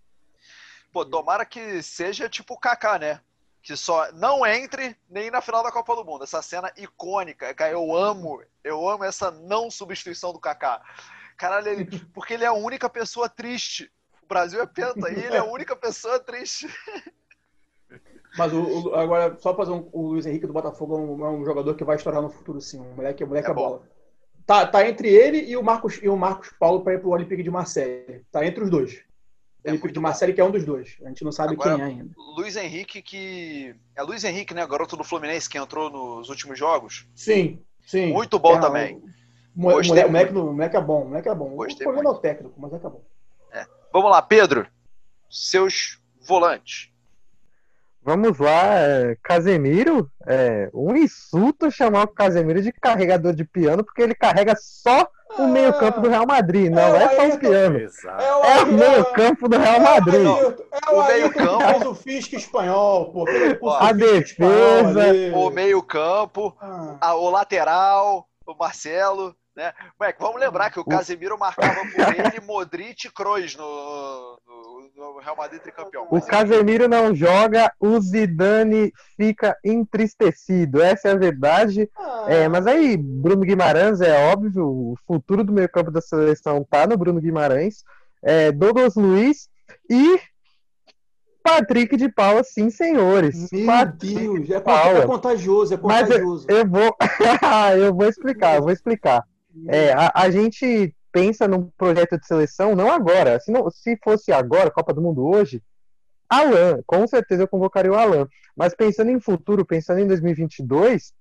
[0.94, 3.22] Pô, tomara que seja tipo o Kaká, né?
[3.62, 6.24] Que só não entre nem na final da Copa do Mundo.
[6.24, 10.82] Essa cena icônica, cara, eu amo, eu amo essa não substituição do Kaká.
[11.38, 13.92] Caralho, ele, porque ele é a única pessoa triste.
[14.24, 16.68] O Brasil é penta e ele é a única pessoa triste.
[18.38, 21.30] Mas o, o- agora, só fazer um, o Luiz Henrique do Botafogo é um, é
[21.32, 22.80] um jogador que vai estourar no futuro, sim.
[22.80, 23.82] Um moleque, um moleque É é, bola.
[24.46, 27.44] Tá, tá entre ele e o Marcos, e o Marcos Paulo para ir pro Olympique
[27.44, 28.24] de Marseille.
[28.32, 29.04] Tá entre os dois.
[29.64, 30.02] É muito de bom.
[30.02, 30.96] Marseille que é um dos dois.
[31.04, 32.14] A gente não sabe Agora- quem é ainda.
[32.38, 33.76] Luiz Henrique, que.
[33.96, 34.66] É Luiz Henrique, né?
[34.66, 37.08] Garoto do Fluminense que entrou nos últimos jogos.
[37.14, 38.14] Sim, sim.
[38.14, 38.96] Muito bom É, também.
[39.56, 39.90] O, o moleque,
[40.34, 41.50] o moleque é bom, o moleque é bom.
[41.56, 43.04] Gostei o problema é o técnico, mas o moleque é bom.
[43.92, 44.68] Vamos lá, Pedro.
[45.30, 46.90] Seus volantes.
[48.10, 50.10] Vamos lá, é, Casemiro.
[50.26, 55.08] É um insulto chamar o Casemiro de carregador de piano, porque ele carrega só
[55.38, 57.78] o meio-campo do Real Madrid, não É, é só o piano.
[57.78, 58.24] Exato.
[58.24, 60.26] É o, É o meio-campo do Real é Madrid.
[60.26, 61.68] É o, Ayrton meio-campo.
[61.70, 63.26] fez o Fisque espanhol, pô.
[63.60, 65.36] Curso A defesa.
[65.36, 66.96] O meio-campo, Ah.
[67.00, 69.36] a- o lateral, o Marcelo.
[69.60, 69.74] Né?
[70.00, 75.20] Moleque, vamos lembrar que o Casemiro marcava por ele Modric e Kroos no, no, no
[75.20, 76.08] Real Madrid tricampeão.
[76.10, 80.82] O Casemiro não joga, o Zidane fica entristecido.
[80.82, 81.92] Essa é a verdade.
[81.98, 82.26] Ah.
[82.30, 86.98] É, mas aí, Bruno Guimarães, é óbvio, o futuro do meio-campo da seleção tá no
[86.98, 87.84] Bruno Guimarães,
[88.24, 89.50] é, Douglas Luiz
[89.90, 90.22] e
[91.44, 93.52] Patrick de Paula, sim, senhores.
[93.52, 95.00] Meu Patrick Deus, de é, Paula.
[95.00, 96.46] é contagioso, é Mas contagioso.
[96.48, 96.96] Eu vou,
[97.78, 99.28] eu vou explicar, eu vou explicar.
[99.68, 103.40] É, a, a gente pensa num projeto de seleção, não agora.
[103.40, 105.62] Se, não, se fosse agora, Copa do Mundo hoje,
[106.30, 108.28] Alan, com certeza eu convocaria o Alan.
[108.56, 111.14] Mas pensando em futuro, pensando em 2022,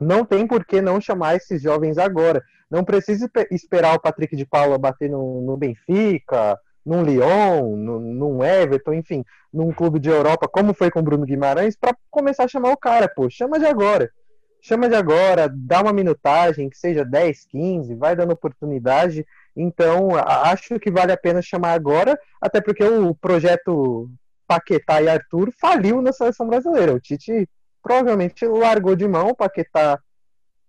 [0.00, 2.42] não tem por que não chamar esses jovens agora.
[2.70, 8.44] Não precisa espe- esperar o Patrick de Paula bater no, no Benfica, num Lyon, num
[8.44, 12.48] Everton, enfim, num clube de Europa, como foi com o Bruno Guimarães, para começar a
[12.48, 13.08] chamar o cara.
[13.08, 14.10] Pô, chama de agora
[14.64, 19.26] chama de agora, dá uma minutagem, que seja 10, 15, vai dando oportunidade.
[19.54, 24.10] Então, acho que vale a pena chamar agora, até porque o projeto
[24.46, 26.94] Paquetá e Arthur faliu na seleção brasileira.
[26.94, 27.46] O Tite
[27.82, 30.00] provavelmente largou de mão, o Paquetá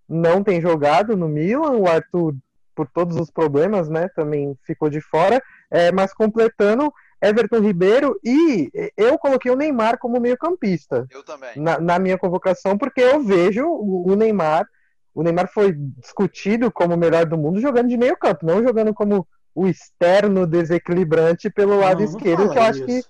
[0.09, 2.35] não tem jogado no Milan, o Arthur,
[2.75, 5.41] por todos os problemas, né, também ficou de fora.
[5.71, 6.93] É, mas completando,
[7.27, 11.51] Everton Ribeiro e eu coloquei o Neymar como meio-campista eu também.
[11.55, 14.67] na, na minha convocação, porque eu vejo o, o Neymar.
[15.13, 18.93] O Neymar foi discutido como o melhor do mundo jogando de meio campo, não jogando
[18.93, 23.03] como o externo desequilibrante pelo lado Não, não esquerdo, fala que eu acho que.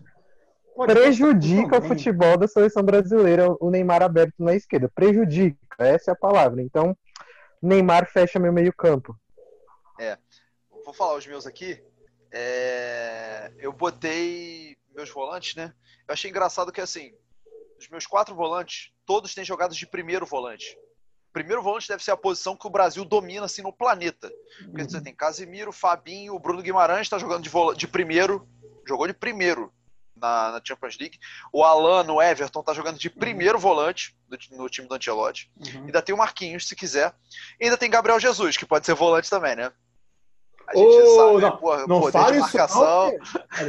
[0.76, 4.92] Pode prejudica o futebol da seleção brasileira, o Neymar aberto na esquerda.
[4.94, 6.62] Prejudica, essa é a palavra.
[6.62, 6.96] Então,
[7.62, 9.16] Neymar fecha meu meio campo.
[10.84, 11.82] Vou falar os meus aqui.
[12.38, 15.74] É, Eu botei meus volantes, né?
[16.06, 17.14] Eu achei engraçado que, assim,
[17.80, 20.78] os meus quatro volantes, todos têm jogadas de primeiro volante.
[21.32, 24.32] Primeiro volante deve ser a posição que o Brasil domina, assim, no planeta.
[24.66, 28.48] Porque você tem Casimiro, Fabinho, o Bruno Guimarães está jogando de, de primeiro,
[28.86, 29.74] jogou de primeiro
[30.16, 31.18] na, na Champions League.
[31.54, 35.52] O Alan, no Everton, tá jogando de primeiro volante do no time do Ancelotti.
[35.58, 35.86] Uhum.
[35.86, 37.14] Ainda tem o Marquinhos, se quiser.
[37.60, 39.72] E ainda tem Gabriel Jesus, que pode ser volante também, né?
[40.68, 43.12] A gente Ô, sabe, não, porra, Não poder fale de isso marcação.
[43.12, 43.18] não,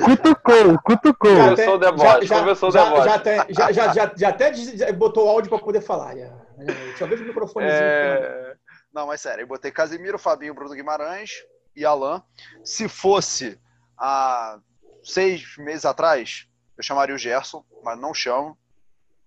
[0.16, 1.36] Cutucou, cutucou.
[1.36, 3.04] Já Começou o tem- deboche, já- começou o já- deboche.
[3.08, 6.16] Já, tem- já, já, já, já até já botou o áudio para poder falar.
[6.16, 6.28] Já.
[6.58, 7.82] Deixa eu ver o microfonezinho.
[7.82, 8.56] É...
[8.92, 11.30] Não, mas sério, eu botei Casimiro, Fabinho, Bruno Guimarães
[11.74, 12.22] e Alan.
[12.64, 13.60] Se fosse
[13.98, 14.58] há
[15.04, 16.46] seis meses atrás,
[16.78, 18.56] eu chamaria o Gerson, mas não chamo.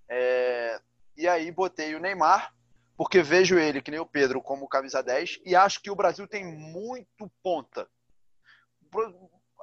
[0.09, 0.79] É,
[1.15, 2.51] E aí botei o Neymar,
[2.99, 6.27] porque vejo ele, que nem o Pedro, como camisa 10, e acho que o Brasil
[6.27, 7.87] tem muito ponta.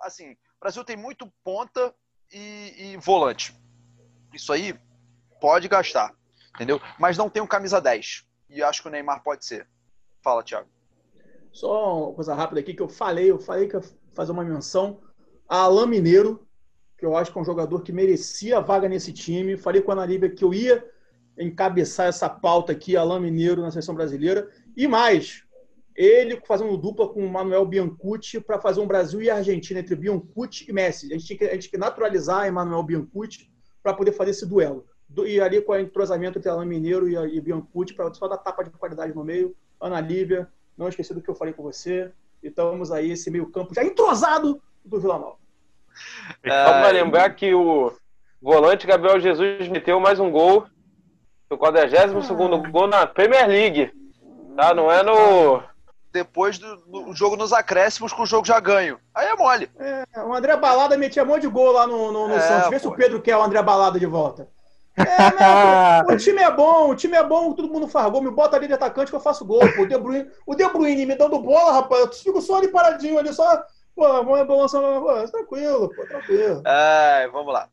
[0.01, 1.95] Assim, o Brasil tem muito ponta
[2.32, 3.55] e, e volante.
[4.32, 4.80] Isso aí
[5.39, 6.14] pode gastar,
[6.55, 6.80] entendeu?
[6.99, 8.26] Mas não tem um camisa 10.
[8.49, 9.68] E acho que o Neymar pode ser.
[10.22, 10.70] Fala, Thiago.
[11.53, 13.82] Só uma coisa rápida aqui que eu falei, eu falei que ia
[14.14, 15.03] fazer uma menção
[15.47, 16.49] a Alain Mineiro,
[16.97, 19.59] que eu acho que é um jogador que merecia a vaga nesse time.
[19.59, 20.82] Falei com a Ana Lívia que eu ia
[21.39, 24.49] encabeçar essa pauta aqui, Alain Mineiro na seleção brasileira.
[24.76, 25.45] E mais,
[25.95, 30.66] ele fazendo dupla com o Manuel Biancucci para fazer um Brasil e Argentina entre Biancucci
[30.68, 31.07] e Messi.
[31.07, 33.51] A gente tinha que, a gente tinha que naturalizar Emmanuel Biancucci
[33.82, 34.87] para poder fazer esse duelo.
[35.24, 38.64] E ali com o entrosamento entre Alain Mineiro e, e Biancucci, para só dar tapa
[38.64, 39.57] de qualidade no meio.
[39.80, 42.12] Ana Lívia, não esqueci do que eu falei com você.
[42.43, 45.37] E estamos aí, esse meio-campo já entrosado do Vila Nova.
[46.45, 47.93] Só pra lembrar que o
[48.41, 50.66] volante Gabriel Jesus meteu mais um gol
[51.49, 52.35] O 42 ah.
[52.71, 53.93] gol na Premier League.
[54.57, 54.75] Tá?
[54.75, 55.63] Não é no.
[56.13, 58.99] Depois do, do jogo nos acréscimos com o jogo já ganho.
[59.15, 59.71] Aí é mole.
[59.79, 62.71] É, o André Balada metia um monte de gol lá no, no, no é, Santos.
[62.71, 62.81] Vê pô.
[62.81, 64.49] se o Pedro quer o André Balada de volta.
[64.97, 68.23] É, né, o time é bom, o time é bom, todo mundo faz gol.
[68.23, 69.61] Me bota ali de atacante que eu faço gol.
[69.77, 69.83] Pô.
[69.83, 72.01] O, De Bruyne, o De Bruyne me dando bola, rapaz.
[72.01, 73.63] Eu fico só ali paradinho ali, só.
[73.95, 75.31] Pô, vamos balançando.
[75.31, 76.63] Tranquilo, pô, tranquilo.
[76.67, 77.69] É, vamos lá.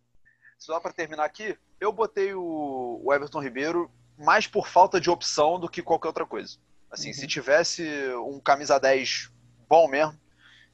[0.58, 5.60] Só para terminar aqui, eu botei o, o Everton Ribeiro mais por falta de opção
[5.60, 6.58] do que qualquer outra coisa.
[6.90, 7.14] Assim, uhum.
[7.14, 7.84] se tivesse
[8.26, 9.32] um camisa 10
[9.68, 10.18] bom mesmo,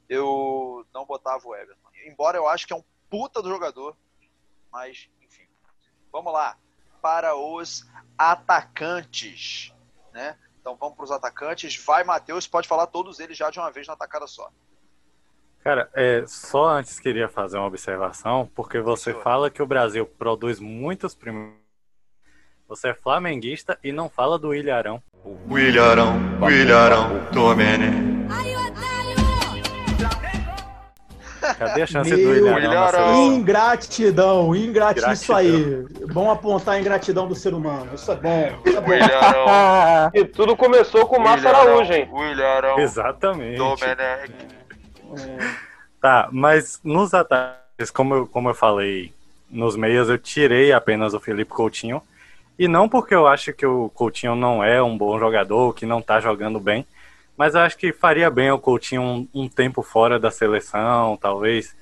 [0.08, 1.88] eu não botava o Everton.
[2.06, 3.96] Embora eu acho que é um puta do jogador,
[4.70, 5.46] mas enfim.
[6.12, 6.56] Vamos lá
[7.02, 7.86] para os
[8.16, 9.72] atacantes,
[10.12, 10.38] né?
[10.60, 11.76] Então vamos para os atacantes.
[11.76, 14.52] Vai, Matheus, pode falar todos eles já de uma vez na tacada só.
[15.62, 20.58] Cara, é, só antes queria fazer uma observação, porque você fala que o Brasil produz
[20.58, 21.54] muitos primeiros.
[22.66, 25.02] Você é flamenguista e não fala do Ilharão.
[25.22, 28.10] O Ilharão, o Ilharão, Domenech.
[31.58, 32.62] Cadê a chance Meu do Ilharão?
[32.62, 33.26] Ilharão.
[33.26, 35.84] Ingratidão, ingratidão, isso aí.
[36.10, 37.94] Bom apontar a ingratidão do ser humano.
[37.94, 38.62] Isso é bom.
[38.64, 38.92] Isso é bom.
[38.94, 40.10] Ilharão.
[40.14, 42.08] e tudo começou com o Márcio Araújo, hein?
[42.10, 42.78] O Ilharão.
[42.78, 43.58] Exatamente.
[43.58, 44.59] Domenech.
[46.00, 49.12] Tá, mas nos ataques, como eu, como eu falei,
[49.50, 52.02] nos meias eu tirei apenas o Felipe Coutinho.
[52.58, 56.02] E não porque eu acho que o Coutinho não é um bom jogador, que não
[56.02, 56.86] tá jogando bem,
[57.36, 61.74] mas eu acho que faria bem o Coutinho um, um tempo fora da seleção, talvez.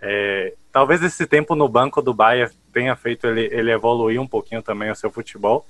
[0.00, 4.62] É, talvez esse tempo no banco do Bayern tenha feito ele, ele evoluir um pouquinho
[4.62, 5.66] também o seu futebol.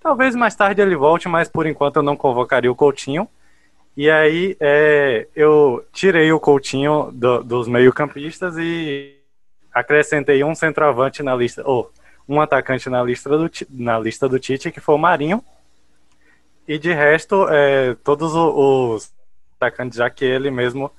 [0.00, 3.28] Talvez mais tarde ele volte, mas por enquanto eu não convocaria o Coutinho.
[3.96, 9.16] E aí é, eu tirei o Coutinho do, dos meio-campistas e
[9.72, 11.92] acrescentei um centroavante na lista, ou
[12.28, 15.44] um atacante na lista do, na lista do Tite, que foi o Marinho.
[16.66, 19.12] E de resto, é, todos os
[19.60, 20.90] atacantes já que ele mesmo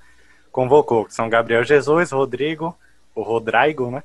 [0.51, 2.77] convocou, que são Gabriel Jesus, Rodrigo,
[3.13, 4.03] o Rodrigo, né?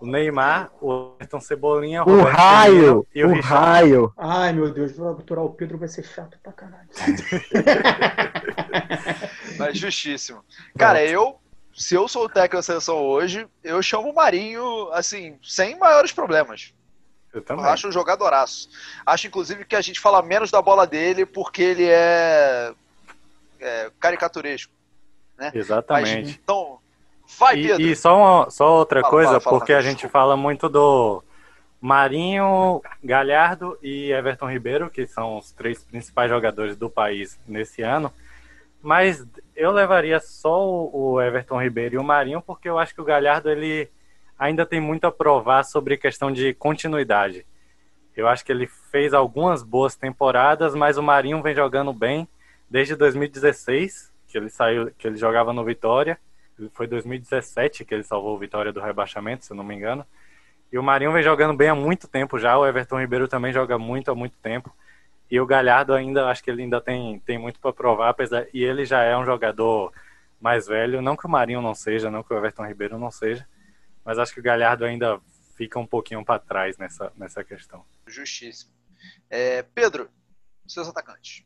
[0.00, 4.12] O Neymar, o Ayrton Cebolinha, o, o Raio, e o, o Raio.
[4.16, 6.88] Ai, meu Deus, vou aturar o Pedro vai ser chato pra caralho.
[9.58, 10.42] Mas justíssimo.
[10.78, 11.38] Cara, eu,
[11.74, 16.12] se eu sou o técnico da seleção hoje, eu chamo o Marinho, assim, sem maiores
[16.12, 16.72] problemas.
[17.32, 17.64] Eu também.
[17.64, 18.68] Eu acho um jogadoraço.
[19.04, 22.72] Acho, inclusive, que a gente fala menos da bola dele porque ele é,
[23.60, 24.72] é caricaturesco.
[25.38, 25.52] Né?
[25.54, 26.22] Exatamente.
[26.22, 26.78] Mas, então,
[27.38, 27.82] Vai, Pedro.
[27.82, 30.68] E, e só, uma, só outra fala, coisa, fala, fala, porque a gente fala muito
[30.68, 31.22] do
[31.80, 38.12] Marinho, Galhardo e Everton Ribeiro, que são os três principais jogadores do país nesse ano.
[38.82, 43.04] Mas eu levaria só o Everton Ribeiro e o Marinho, porque eu acho que o
[43.04, 43.90] Galhardo ele
[44.38, 47.46] ainda tem muito a provar sobre questão de continuidade.
[48.16, 52.26] Eu acho que ele fez algumas boas temporadas, mas o Marinho vem jogando bem
[52.68, 56.18] desde 2016, que ele saiu, que ele jogava no Vitória
[56.72, 60.04] foi 2017 que ele salvou o Vitória do rebaixamento, se eu não me engano.
[60.72, 63.78] E o Marinho vem jogando bem há muito tempo já, o Everton Ribeiro também joga
[63.78, 64.74] muito há muito tempo.
[65.30, 68.62] E o Galhardo ainda, acho que ele ainda tem, tem muito para provar, apesar e
[68.62, 69.92] ele já é um jogador
[70.40, 73.46] mais velho, não que o Marinho não seja, não que o Everton Ribeiro não seja,
[74.04, 75.20] mas acho que o Galhardo ainda
[75.56, 77.84] fica um pouquinho para trás nessa, nessa questão.
[78.06, 78.72] Justíssimo.
[79.28, 80.10] É, Pedro,
[80.66, 81.44] seus atacantes.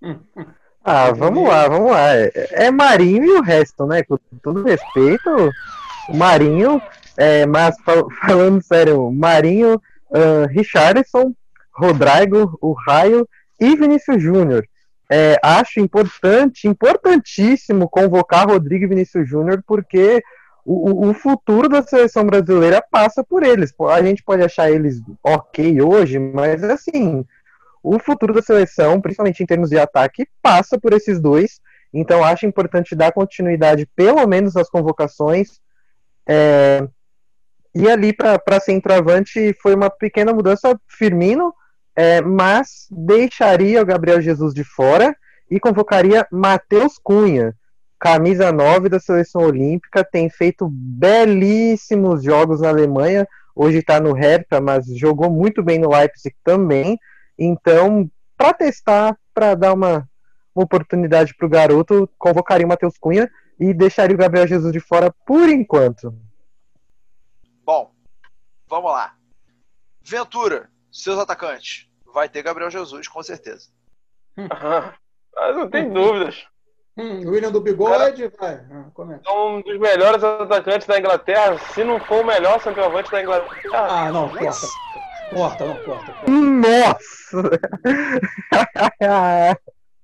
[0.84, 2.14] Ah, vamos lá, vamos lá.
[2.16, 2.30] É,
[2.66, 4.02] é Marinho e o resto, né?
[4.02, 5.50] Com todo respeito,
[6.08, 6.80] o Marinho,
[7.16, 11.34] é, mas fal falando sério, Marinho, uh, Richardson,
[11.72, 13.28] Rodrigo, o Raio
[13.58, 14.66] e Vinícius Júnior.
[15.12, 20.22] É, acho importante, importantíssimo convocar Rodrigo e Vinícius Júnior, porque
[20.64, 23.74] o, o, futuro da seleção brasileira passa por eles.
[23.90, 27.24] A gente pode achar eles ok hoje, mas assim,
[27.82, 31.60] o futuro da seleção, principalmente em termos de ataque, passa por esses dois.
[31.92, 35.60] Então acho importante dar continuidade, pelo menos nas convocações.
[36.28, 36.86] É...
[37.74, 41.54] E ali para centroavante foi uma pequena mudança, Firmino,
[41.94, 45.14] é, mas deixaria o Gabriel Jesus de fora
[45.50, 47.54] e convocaria Matheus Cunha,
[47.98, 54.60] camisa 9 da seleção olímpica, tem feito belíssimos jogos na Alemanha, hoje está no Hertha,
[54.60, 56.98] mas jogou muito bem no Leipzig também.
[57.42, 60.06] Então, para testar, para dar uma,
[60.54, 64.78] uma oportunidade para o garoto, convocaria o Matheus Cunha e deixaria o Gabriel Jesus de
[64.78, 66.14] fora por enquanto.
[67.64, 67.92] Bom,
[68.68, 69.14] vamos lá.
[70.02, 71.88] Ventura, seus atacantes.
[72.12, 73.70] Vai ter Gabriel Jesus, com certeza.
[74.36, 76.46] Mas não tem dúvidas.
[76.96, 78.54] Hum, William do Bigode, vai.
[78.70, 83.22] Ah, é um dos melhores atacantes da Inglaterra, se não for o melhor centroavante da
[83.22, 83.86] Inglaterra.
[83.88, 84.66] Ah, não, corta.
[85.30, 86.12] Corta, não, corta.
[86.12, 86.30] corta.
[86.30, 87.50] Nossa!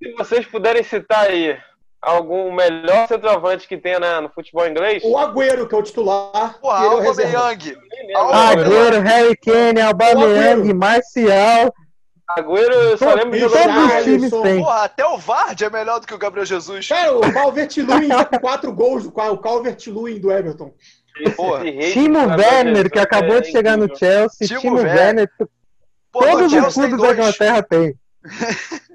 [0.03, 1.57] Se vocês puderem citar aí
[2.01, 6.57] algum melhor centroavante que tenha né, no futebol inglês, O Agüero, que é o titular.
[6.62, 6.70] O.
[6.70, 7.77] Aubameyang.
[8.14, 10.72] Agüero, Harry Kane, Aubameyang.
[10.74, 11.74] Marcial.
[12.31, 14.29] Agüero eu só lembro de jogar Todos os Richarlison.
[14.29, 14.59] times têm.
[14.62, 16.89] Porra, até o Vard é melhor do que o Gabriel Jesus.
[16.89, 18.09] Cara, o Calvert-Lewin
[18.41, 20.74] quatro gols, do- o Calvert-Lewin do Everton.
[21.37, 21.64] Porra.
[21.93, 24.47] Timo Werner, que acabou de chegar no Chelsea.
[24.49, 25.31] Timo Timo Werner.
[26.12, 27.12] Pô, Todos os clubes da.
[27.12, 27.95] Inglaterra têm.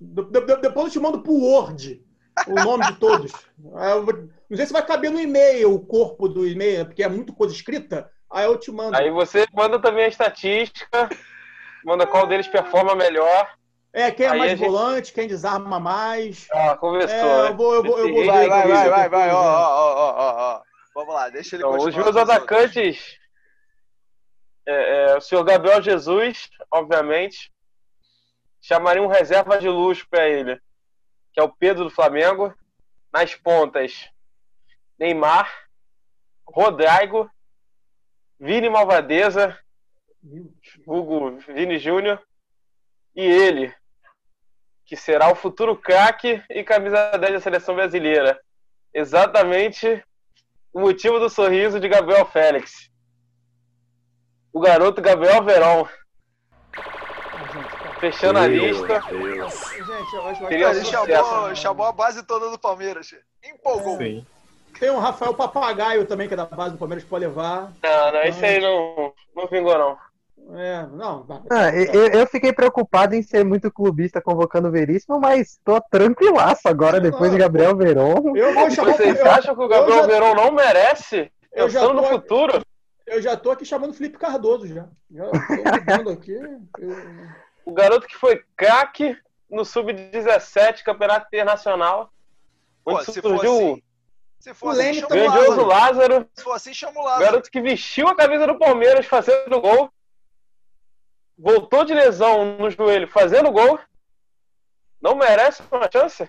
[0.00, 2.02] De- depois eu te mando pro Word
[2.48, 3.30] o nome de todos.
[3.62, 7.54] Não sei se vai caber no e-mail o corpo do e-mail, porque é muito coisa
[7.54, 8.10] escrita.
[8.32, 8.96] Aí eu te mando.
[8.96, 11.08] Aí você manda também a estatística,
[11.84, 13.48] manda qual deles performa melhor.
[13.92, 16.46] É, quem é Aí mais gente- volante, quem desarma mais.
[16.52, 17.48] Ah, conversou, É, né?
[17.50, 19.30] eu vou, eu vou, eu vou Vai, vai, vai, vai, depois, vai.
[19.30, 19.48] Ó, né?
[19.48, 20.60] ó, ó, ó, ó.
[20.94, 22.04] Vamos lá, deixa ele Então, os continuar.
[22.04, 22.36] meus os outros.
[22.36, 23.18] atacantes,
[24.66, 27.52] é, é, o senhor Gabriel Jesus, obviamente,
[28.60, 30.60] chamaria um reserva de luxo para ele,
[31.32, 32.54] que é o Pedro do Flamengo.
[33.12, 34.08] Nas pontas,
[34.96, 35.52] Neymar,
[36.46, 37.28] Rodrigo,
[38.38, 39.58] Vini Malvadeza,
[40.86, 42.22] Hugo Vini Júnior,
[43.16, 43.74] e ele,
[44.84, 48.40] que será o futuro craque e camisa 10 da seleção brasileira.
[48.94, 50.04] Exatamente
[50.72, 52.90] o motivo do sorriso de Gabriel Félix.
[54.52, 55.86] O garoto Gabriel Verón.
[58.00, 59.00] Fechando a lista.
[59.00, 63.14] Gente, eu acho que ele chamou, chamou a base toda do Palmeiras.
[63.44, 63.98] Empolgou.
[63.98, 64.26] Sim.
[64.78, 67.72] Tem o Rafael Papagaio também, que é da base do Palmeiras, que pode levar.
[67.82, 69.98] Não, não, esse aí não, não vingou, não.
[70.52, 71.24] É, não.
[71.50, 76.62] Ah, eu, eu fiquei preocupado em ser muito clubista convocando o Veríssimo, mas tô tranquilaço
[76.66, 78.36] agora depois de Gabriel Veron.
[78.36, 81.30] Eu vou chamar Vocês eu- acham que o Gabriel já- Verón não merece?
[81.52, 82.62] Eu já Pensando no tô- futuro?
[83.06, 84.86] Eu já tô aqui chamando o Felipe Cardoso já.
[86.04, 86.32] Tô aqui.
[86.78, 86.96] Eu-
[87.64, 89.16] O garoto que foi craque
[89.48, 92.10] no Sub-17 Campeonato Internacional.
[92.84, 93.82] Pô, Onde se for surgiu assim,
[94.40, 95.66] se for O assim, Lázaro.
[95.66, 96.28] Lázaro.
[96.34, 97.24] Se for assim, chama o O Lázaro.
[97.24, 99.90] garoto que vestiu a camisa do Palmeiras fazendo gol.
[101.40, 103.80] Voltou de lesão no joelho fazendo gol.
[105.00, 106.28] Não merece uma chance?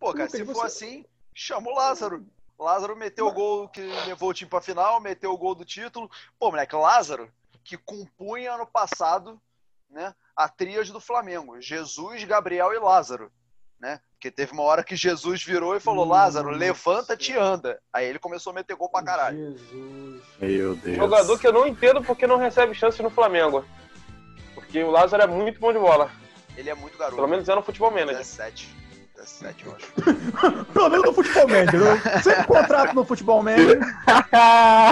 [0.00, 2.26] Pô, cara, se for assim, chama o Lázaro.
[2.58, 6.10] Lázaro meteu o gol que levou o time pra final, meteu o gol do título.
[6.40, 7.30] Pô, moleque, Lázaro,
[7.62, 9.40] que compunha ano passado,
[9.88, 11.60] né, a tríade do Flamengo.
[11.60, 13.30] Jesus, Gabriel e Lázaro,
[13.78, 14.00] né?
[14.14, 17.80] Porque teve uma hora que Jesus virou e falou, Lázaro, levanta-te e anda.
[17.92, 19.38] Aí ele começou a meter gol pra caralho.
[19.38, 20.22] Jesus.
[20.40, 20.96] Meu Deus.
[20.96, 23.64] Jogador que eu não entendo porque não recebe chance no Flamengo.
[24.68, 26.10] Porque o Lázaro é muito bom de bola.
[26.54, 27.16] Ele é muito garoto.
[27.16, 28.18] Pelo menos é no futebol manager.
[28.18, 28.76] 17.
[29.16, 29.92] 17, eu acho.
[30.74, 31.80] Pelo menos no futebol manager.
[31.80, 33.80] Eu sempre contrato no futebol manager.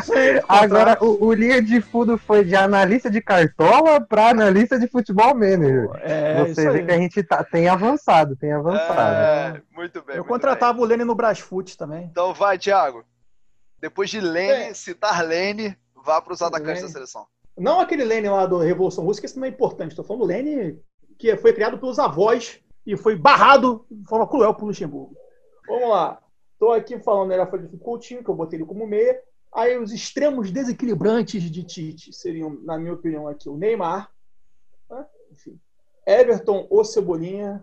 [0.03, 4.89] Sempre Agora, o, o linha de fundo foi de analista de cartola para analista de
[4.89, 5.91] futebol manager.
[6.01, 6.87] É, Você isso vê aí.
[6.87, 8.99] que a gente tá, tem avançado, tem avançado.
[8.99, 10.17] É, muito bem.
[10.17, 11.99] Eu muito contratava o Lene no Brasfoot também.
[12.01, 12.09] bem.
[12.11, 13.05] Então vai, Thiago.
[13.79, 14.75] Depois de Lene, É.
[14.75, 17.27] citar Lene, vá para os atacantes da seleção.
[17.57, 19.91] Não aquele Lene lá do Revolução Russa, que isso não é importante.
[19.91, 20.79] Estou falando do Lene
[21.19, 25.17] que foi criado pelos avós e foi barrado de forma cruel por Luxemburgo.
[25.67, 26.21] Vamos lá.
[26.53, 29.21] Estou aqui falando era Felipe Coutinho, que eu botei ele como meia.
[29.53, 34.11] Aí os extremos desequilibrantes de Tite seriam, na minha opinião, aqui o Neymar,
[34.91, 35.07] né?
[35.33, 35.59] Enfim,
[36.07, 37.63] Everton ou Cebolinha.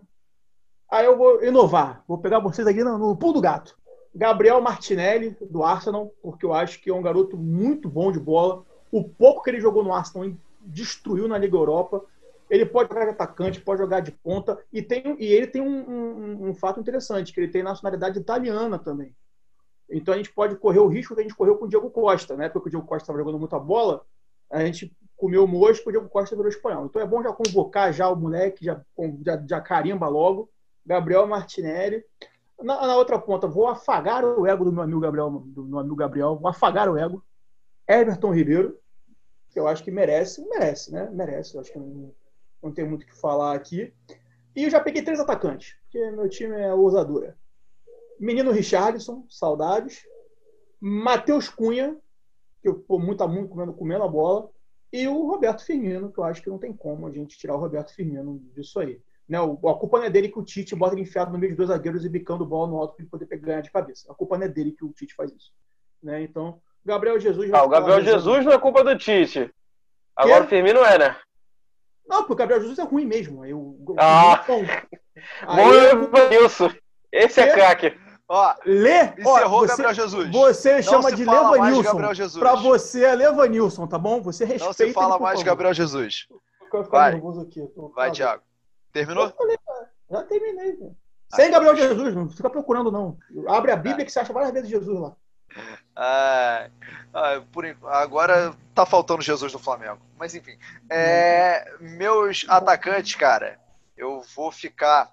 [0.90, 2.04] Aí eu vou inovar.
[2.06, 3.76] Vou pegar vocês aqui no, no pulo do gato.
[4.14, 8.64] Gabriel Martinelli, do Arsenal, porque eu acho que é um garoto muito bom de bola.
[8.94, 9.90] O pouco que ele jogou no
[10.22, 12.04] ele destruiu na Liga Europa.
[12.48, 14.56] Ele pode jogar de atacante, pode jogar de ponta.
[14.72, 18.78] E, tem, e ele tem um, um- um fato interessante, que ele tem nacionalidade italiana
[18.78, 19.12] também.
[19.90, 22.36] Então a gente pode correr o risco que a gente correu com o Diego Costa.
[22.36, 24.04] Na época que o Diego Costa estava jogando muita bola,
[24.48, 26.86] a gente comeu mosca o Diego Costa virou espanhol.
[26.86, 28.80] Então é bom já convocar já o moleque, já,
[29.26, 30.48] já, já carimba logo.
[30.86, 32.04] Gabriel Martinelli.
[32.62, 35.96] Na, na outra ponta, vou afagar o ego do meu amigo Gabriel, do meu amigo
[35.96, 37.24] Gabriel, vou afagar o ego.
[37.88, 38.78] Everton Ribeiro,
[39.54, 41.08] que eu acho que merece, merece, né?
[41.12, 42.12] Merece, eu acho que não,
[42.60, 43.94] não tem muito o que falar aqui.
[44.54, 47.38] E eu já peguei três atacantes, porque meu time é ousadura.
[48.18, 50.04] Menino Richardson, saudades.
[50.80, 51.96] Matheus Cunha,
[52.60, 54.50] que eu pô, muito, muito comendo, comendo a bola.
[54.92, 57.60] E o Roberto Firmino, que eu acho que não tem como a gente tirar o
[57.60, 59.00] Roberto Firmino disso aí.
[59.28, 61.56] Né, a culpa não é dele que o Tite bota ele enfiado no meio de
[61.56, 64.10] dois zagueiros e bicando bola no alto para ele poder pegar de cabeça.
[64.10, 65.52] A culpa não é dele que o Tite faz isso.
[66.02, 66.22] Né?
[66.22, 67.50] Então, Gabriel Jesus.
[67.50, 68.02] vai Ah, o Gabriel.
[68.02, 69.50] Jesus não é culpa do Tite.
[70.16, 70.46] Agora Quê?
[70.46, 71.16] o Firmino é, né?
[72.06, 73.42] Não, porque o Gabriel Jesus é ruim mesmo.
[73.42, 74.44] Aí o- o Ah.
[74.46, 74.64] É bom.
[76.04, 76.70] Evanilson.
[77.10, 77.96] Esse é craque.
[78.28, 80.30] Ó, Lê, ó, encerrou você, Gabriel Jesus.
[80.30, 82.38] Você chama de Levanilson.
[82.38, 84.22] Pra você é Levanilson, tá bom?
[84.22, 85.44] Você respeita Não se fala mais de.
[85.44, 86.26] Gabriel Jesus.
[86.90, 87.20] Vai.
[87.94, 88.42] Vai, tá, Thiago.
[88.92, 89.24] Terminou?
[89.24, 90.96] Eu falei, cara, Já terminei, velho.
[91.32, 91.88] Ah, Sem então Gabriel.
[91.88, 93.16] Jesus, não fica procurando, não.
[93.48, 95.14] Abre a Bíblia que você acha várias vezes Jesus lá.
[95.94, 96.68] Ah,
[97.12, 100.00] ah, por agora tá faltando Jesus no Flamengo.
[100.18, 100.58] Mas enfim.
[100.90, 103.60] É, meus atacantes, cara,
[103.96, 105.12] eu vou ficar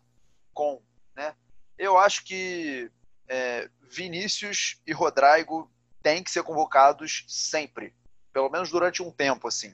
[0.54, 0.82] com.
[1.16, 1.34] Né,
[1.78, 2.92] eu acho que
[3.28, 5.70] é, Vinícius e Rodrigo
[6.02, 7.94] têm que ser convocados sempre.
[8.34, 9.74] Pelo menos durante um tempo, assim.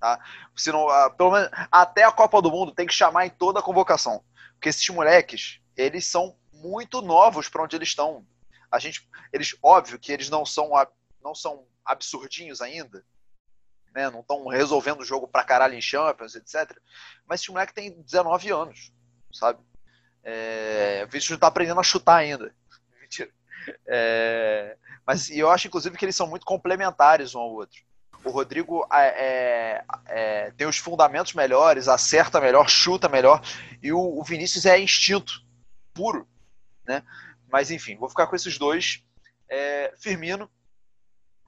[0.00, 0.18] Tá?
[0.56, 3.60] Se não, ah, pelo menos, até a Copa do Mundo tem que chamar em toda
[3.60, 4.22] a convocação.
[4.54, 8.24] Porque esses moleques, eles são muito novos para onde eles estão.
[8.70, 10.70] A gente, eles, óbvio que eles não são,
[11.22, 13.04] não são absurdinhos ainda,
[13.94, 14.10] né?
[14.10, 16.76] Não estão resolvendo o jogo pra caralho em Champions, etc.
[17.26, 18.92] Mas esse moleque tem 19 anos,
[19.32, 19.60] sabe?
[20.22, 22.54] É, o Vinícius tá aprendendo a chutar ainda.
[23.00, 23.30] Mentira.
[23.86, 27.80] É, mas eu acho, inclusive, que eles são muito complementares um ao outro.
[28.24, 33.40] O Rodrigo é, é, tem os fundamentos melhores, acerta melhor, chuta melhor,
[33.82, 35.32] e o, o Vinícius é instinto
[35.94, 36.28] puro,
[36.86, 37.02] né?
[37.50, 39.02] Mas enfim, vou ficar com esses dois.
[39.48, 40.50] É, Firmino,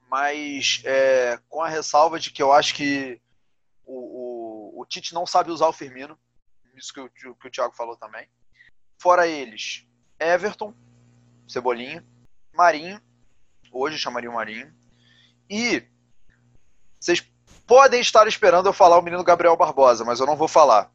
[0.09, 3.21] mas é, com a ressalva de que eu acho que
[3.85, 6.17] o, o, o Tite não sabe usar o Firmino,
[6.75, 8.27] isso que o, que o Thiago falou também.
[8.99, 9.87] Fora eles,
[10.19, 10.73] Everton,
[11.47, 12.05] Cebolinha,
[12.53, 13.01] Marinho,
[13.71, 14.73] hoje chamaria o Marinho,
[15.49, 15.87] e
[16.99, 17.21] vocês
[17.65, 20.91] podem estar esperando eu falar o menino Gabriel Barbosa, mas eu não vou falar,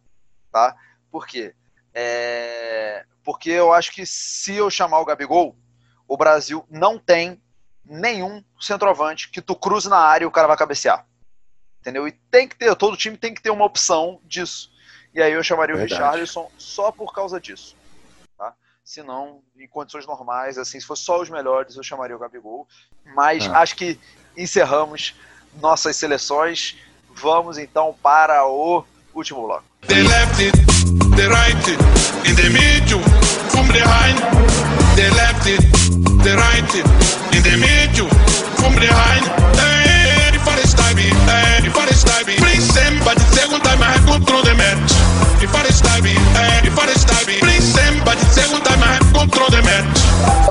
[0.53, 0.77] tá?
[1.11, 1.55] Por quê?
[1.95, 5.57] É, porque eu acho que se eu chamar o Gabigol,
[6.07, 7.43] o Brasil não tem
[7.85, 11.05] nenhum centroavante que tu cruze na área e o cara vai cabecear.
[11.81, 12.07] Entendeu?
[12.07, 14.71] E tem que ter, todo time tem que ter uma opção disso.
[15.13, 16.01] E aí eu chamaria Verdade.
[16.01, 17.75] o Richarlison só por causa disso.
[18.39, 18.55] Tá?
[18.85, 22.69] Se não, em condições normais, assim, se fosse só os melhores, eu chamaria o Gabigol.
[23.15, 23.59] Mas Ah.
[23.59, 23.99] acho que
[24.37, 25.17] encerramos
[25.61, 26.77] nossas seleções.
[27.11, 29.65] Vamos então para o último bloco.
[29.89, 30.57] The left it,
[31.17, 31.96] the right it,
[32.27, 33.03] in the middle,
[33.55, 34.19] from behind.
[34.99, 35.63] The left it,
[36.25, 36.73] the right
[37.31, 38.11] in the middle,
[38.59, 39.23] from behind.
[39.55, 42.35] Hey, for the stabby, hey, for the stabby.
[42.43, 44.91] Bring somebody, second time I have control the match.
[45.39, 47.39] The stabby, hey, for the stabby.
[47.41, 49.99] Bring somebody, second time I have control the match.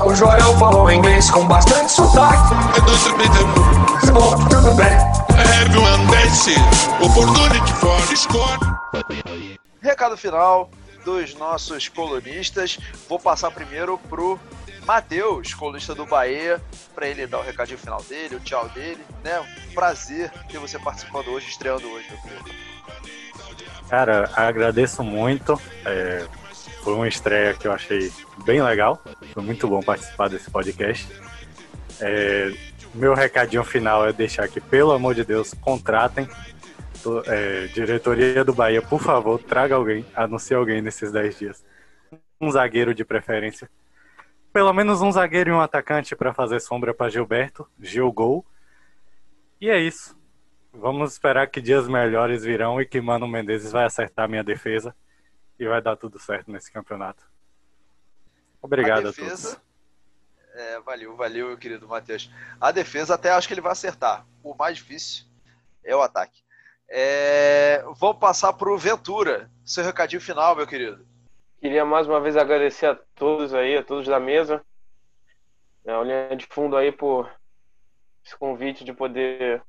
[0.00, 2.54] O Joel falou inglês com bastante sotaque.
[2.74, 3.30] I don't submit.
[4.12, 4.96] Bom, tudo bem.
[5.60, 6.54] Everyone dance,
[7.02, 8.56] opportunity for the score.
[9.82, 10.70] Recado final
[11.06, 12.78] dos nossos colunistas.
[13.08, 14.38] Vou passar primeiro pro
[14.84, 16.60] Matheus, colunista do Bahia,
[16.96, 19.40] para ele dar o recadinho final dele, o tchau dele, né?
[19.72, 22.50] Prazer ter você participando hoje, estreando hoje, meu querido.
[23.88, 25.60] Cara, agradeço muito.
[25.84, 26.26] é,
[26.82, 28.12] foi uma estreia que eu achei
[28.44, 29.00] bem legal.
[29.32, 31.06] Foi muito bom participar desse podcast.
[32.00, 32.52] É,
[32.92, 36.28] meu recadinho final é deixar que, pelo amor de Deus, contratem.
[37.06, 41.64] Tô- é, diretoria do Bahia, por favor, traga alguém, anuncie alguém nesses 10 dias.
[42.40, 43.70] Um zagueiro de preferência.
[44.52, 48.44] Pelo menos um zagueiro e um atacante para fazer sombra para Gilberto, Gil Gol.
[49.60, 50.18] E é isso.
[50.72, 54.92] Vamos esperar que dias melhores virão e que Mano Menezes vai acertar minha defesa
[55.60, 57.22] e vai dar tudo certo nesse campeonato.
[58.60, 59.16] Obrigado a a, todos.
[59.16, 59.62] defesa,
[60.54, 62.28] é, valeu, valeu, meu querido Matheus.
[62.60, 64.26] A defesa até acho que ele vai acertar.
[64.42, 65.24] O mais difícil
[65.84, 66.44] é o ataque.
[66.88, 69.50] É, vou passar pro Ventura.
[69.64, 71.04] Seu recadinho final, meu querido.
[71.60, 74.64] Queria mais uma vez agradecer a todos aí, a todos da mesa,
[75.84, 77.30] né, a linha de fundo aí por
[78.24, 79.62] esse convite de poder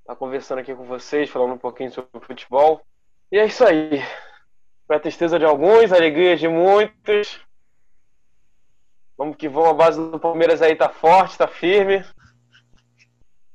[0.00, 2.84] estar conversando aqui com vocês, falando um pouquinho sobre futebol.
[3.32, 4.02] E é isso aí.
[4.86, 7.40] Para tristeza de alguns, alegria de muitos.
[9.16, 12.04] Vamos que vamos, a base do Palmeiras aí tá forte, tá firme.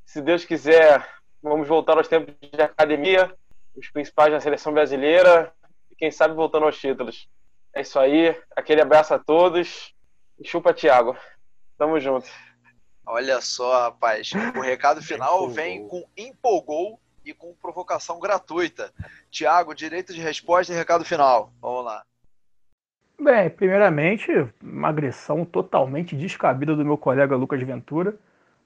[0.05, 1.07] Se Deus quiser,
[1.41, 3.33] vamos voltar aos tempos de academia,
[3.75, 5.51] os principais da seleção brasileira
[5.89, 7.27] e quem sabe voltando aos títulos.
[7.73, 8.35] É isso aí.
[8.55, 9.93] Aquele abraço a todos.
[10.39, 11.15] E chupa, Thiago.
[11.77, 12.27] Tamo junto.
[13.05, 14.31] Olha só, rapaz.
[14.55, 18.91] O recado final vem com empolgou e com provocação gratuita.
[19.29, 21.51] Tiago, direito de resposta e recado final.
[21.61, 22.03] Vamos lá.
[23.19, 24.31] Bem, primeiramente,
[24.61, 28.17] uma agressão totalmente descabida do meu colega Lucas Ventura.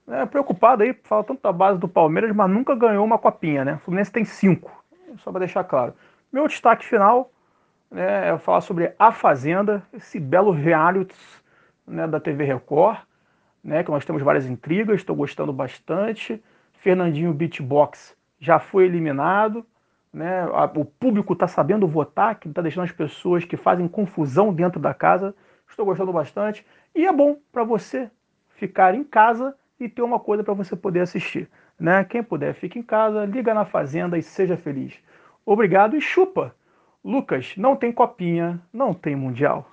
[0.08, 3.74] É, preocupado aí, fala tanto da base do Palmeiras, mas nunca ganhou uma copinha, né?
[3.74, 4.70] O Fluminense tem cinco,
[5.18, 5.94] só para deixar claro.
[6.32, 7.30] Meu destaque final
[7.90, 11.16] né, é falar sobre A Fazenda, esse belo reality
[11.86, 12.98] né, da TV Record,
[13.62, 16.42] né, que nós temos várias intrigas, estou gostando bastante.
[16.74, 19.66] Fernandinho Beatbox já foi eliminado,
[20.12, 20.46] né?
[20.76, 24.94] O público está sabendo votar, que está deixando as pessoas que fazem confusão dentro da
[24.94, 25.34] casa
[25.68, 26.64] Estou gostando bastante.
[26.94, 28.10] E é bom para você
[28.54, 31.48] ficar em casa e ter uma coisa para você poder assistir.
[31.78, 32.04] Né?
[32.04, 34.94] Quem puder, fique em casa, liga na Fazenda e seja feliz.
[35.44, 36.54] Obrigado e chupa!
[37.04, 39.70] Lucas, não tem copinha, não tem mundial.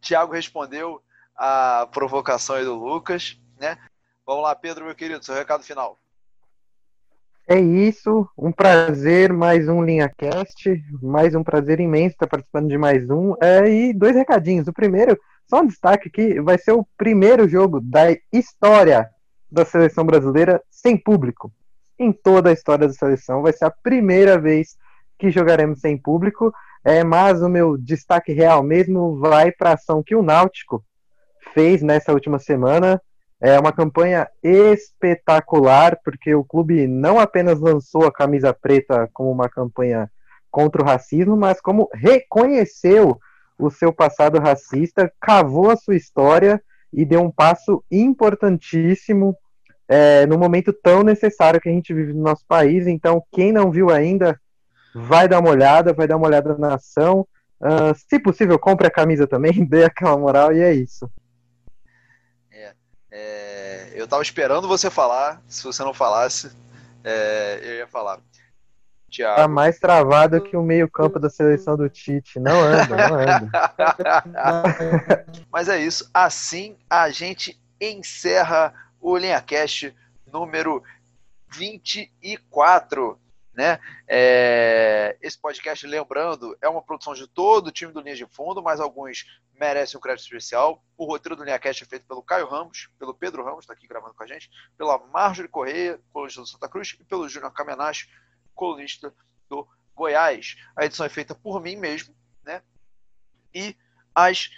[0.00, 1.00] Tiago respondeu
[1.36, 3.78] a provocação aí do Lucas, né?
[4.26, 5.98] Vamos lá, Pedro, meu querido, seu recado final.
[7.48, 13.08] É isso, um prazer, mais um LinhaCast, mais um prazer imenso estar participando de mais
[13.10, 13.34] um.
[13.40, 14.66] É, e dois recadinhos.
[14.66, 15.18] O primeiro,
[15.48, 19.08] só um destaque aqui, vai ser o primeiro jogo da história
[19.52, 21.52] da seleção brasileira sem público.
[21.98, 24.76] Em toda a história da seleção, vai ser a primeira vez
[25.18, 26.52] que jogaremos sem público.
[26.84, 30.82] É, mas o meu destaque real mesmo vai para a ação que o Náutico
[31.54, 33.00] fez nessa última semana.
[33.40, 39.48] É uma campanha espetacular, porque o clube não apenas lançou a camisa preta como uma
[39.48, 40.10] campanha
[40.50, 43.18] contra o racismo, mas como reconheceu
[43.58, 46.60] o seu passado racista, cavou a sua história
[46.92, 49.36] e deu um passo importantíssimo
[49.92, 52.86] é, no momento tão necessário que a gente vive no nosso país.
[52.86, 54.40] Então, quem não viu ainda,
[54.94, 57.28] vai dar uma olhada, vai dar uma olhada na ação.
[57.60, 61.10] Uh, se possível, compre a camisa também, dê aquela moral e é isso.
[62.50, 62.72] É,
[63.10, 66.50] é, eu tava esperando você falar, se você não falasse,
[67.04, 68.18] é, eu ia falar.
[69.10, 69.36] Thiago.
[69.36, 72.40] Tá mais travado que o meio-campo da seleção do Tite.
[72.40, 73.50] Não anda, não anda.
[75.52, 76.08] Mas é isso.
[76.14, 79.94] Assim a gente encerra o LinhaCast
[80.26, 80.82] número
[81.50, 83.20] 24
[83.54, 83.78] né?
[84.08, 88.62] É, esse podcast, lembrando, é uma produção de todo o time do Linha de Fundo,
[88.62, 89.26] mas alguns
[89.58, 90.82] merecem um crédito especial.
[90.96, 94.14] O roteiro do LinhaCast é feito pelo Caio Ramos, pelo Pedro Ramos, está aqui gravando
[94.14, 98.08] com a gente, pela Marjorie Correia, colunista do Santa Cruz, e pelo Júnior Kamenashi,
[98.54, 99.14] colunista
[99.48, 100.56] do Goiás.
[100.74, 102.62] A edição é feita por mim mesmo, né?
[103.54, 103.76] E
[104.14, 104.50] as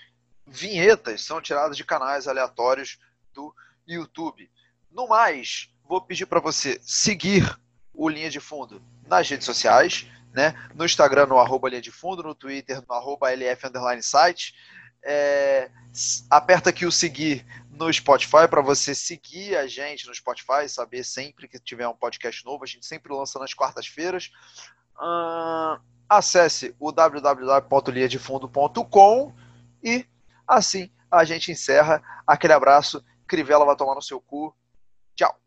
[0.46, 2.98] vinhetas são tiradas de canais aleatórios
[3.32, 3.52] do
[3.86, 4.50] YouTube.
[4.90, 7.58] No mais, vou pedir para você seguir
[7.92, 10.54] o Linha de Fundo nas redes sociais, né?
[10.74, 14.54] No Instagram, no arroba Linha de Fundo, no Twitter, no arroba LF Underline Site.
[15.06, 15.70] É,
[16.30, 21.46] aperta aqui o seguir no Spotify para você seguir a gente no Spotify, saber sempre
[21.46, 22.64] que tiver um podcast novo.
[22.64, 24.30] A gente sempre lança nas quartas-feiras.
[24.96, 25.78] Uh,
[26.08, 29.34] acesse o www.linhadefundo.com
[29.82, 30.06] e
[30.46, 32.02] assim a gente encerra.
[32.26, 33.02] Aquele abraço.
[33.26, 34.54] Crivella vai tomar no seu cu.
[35.14, 35.43] Tchau.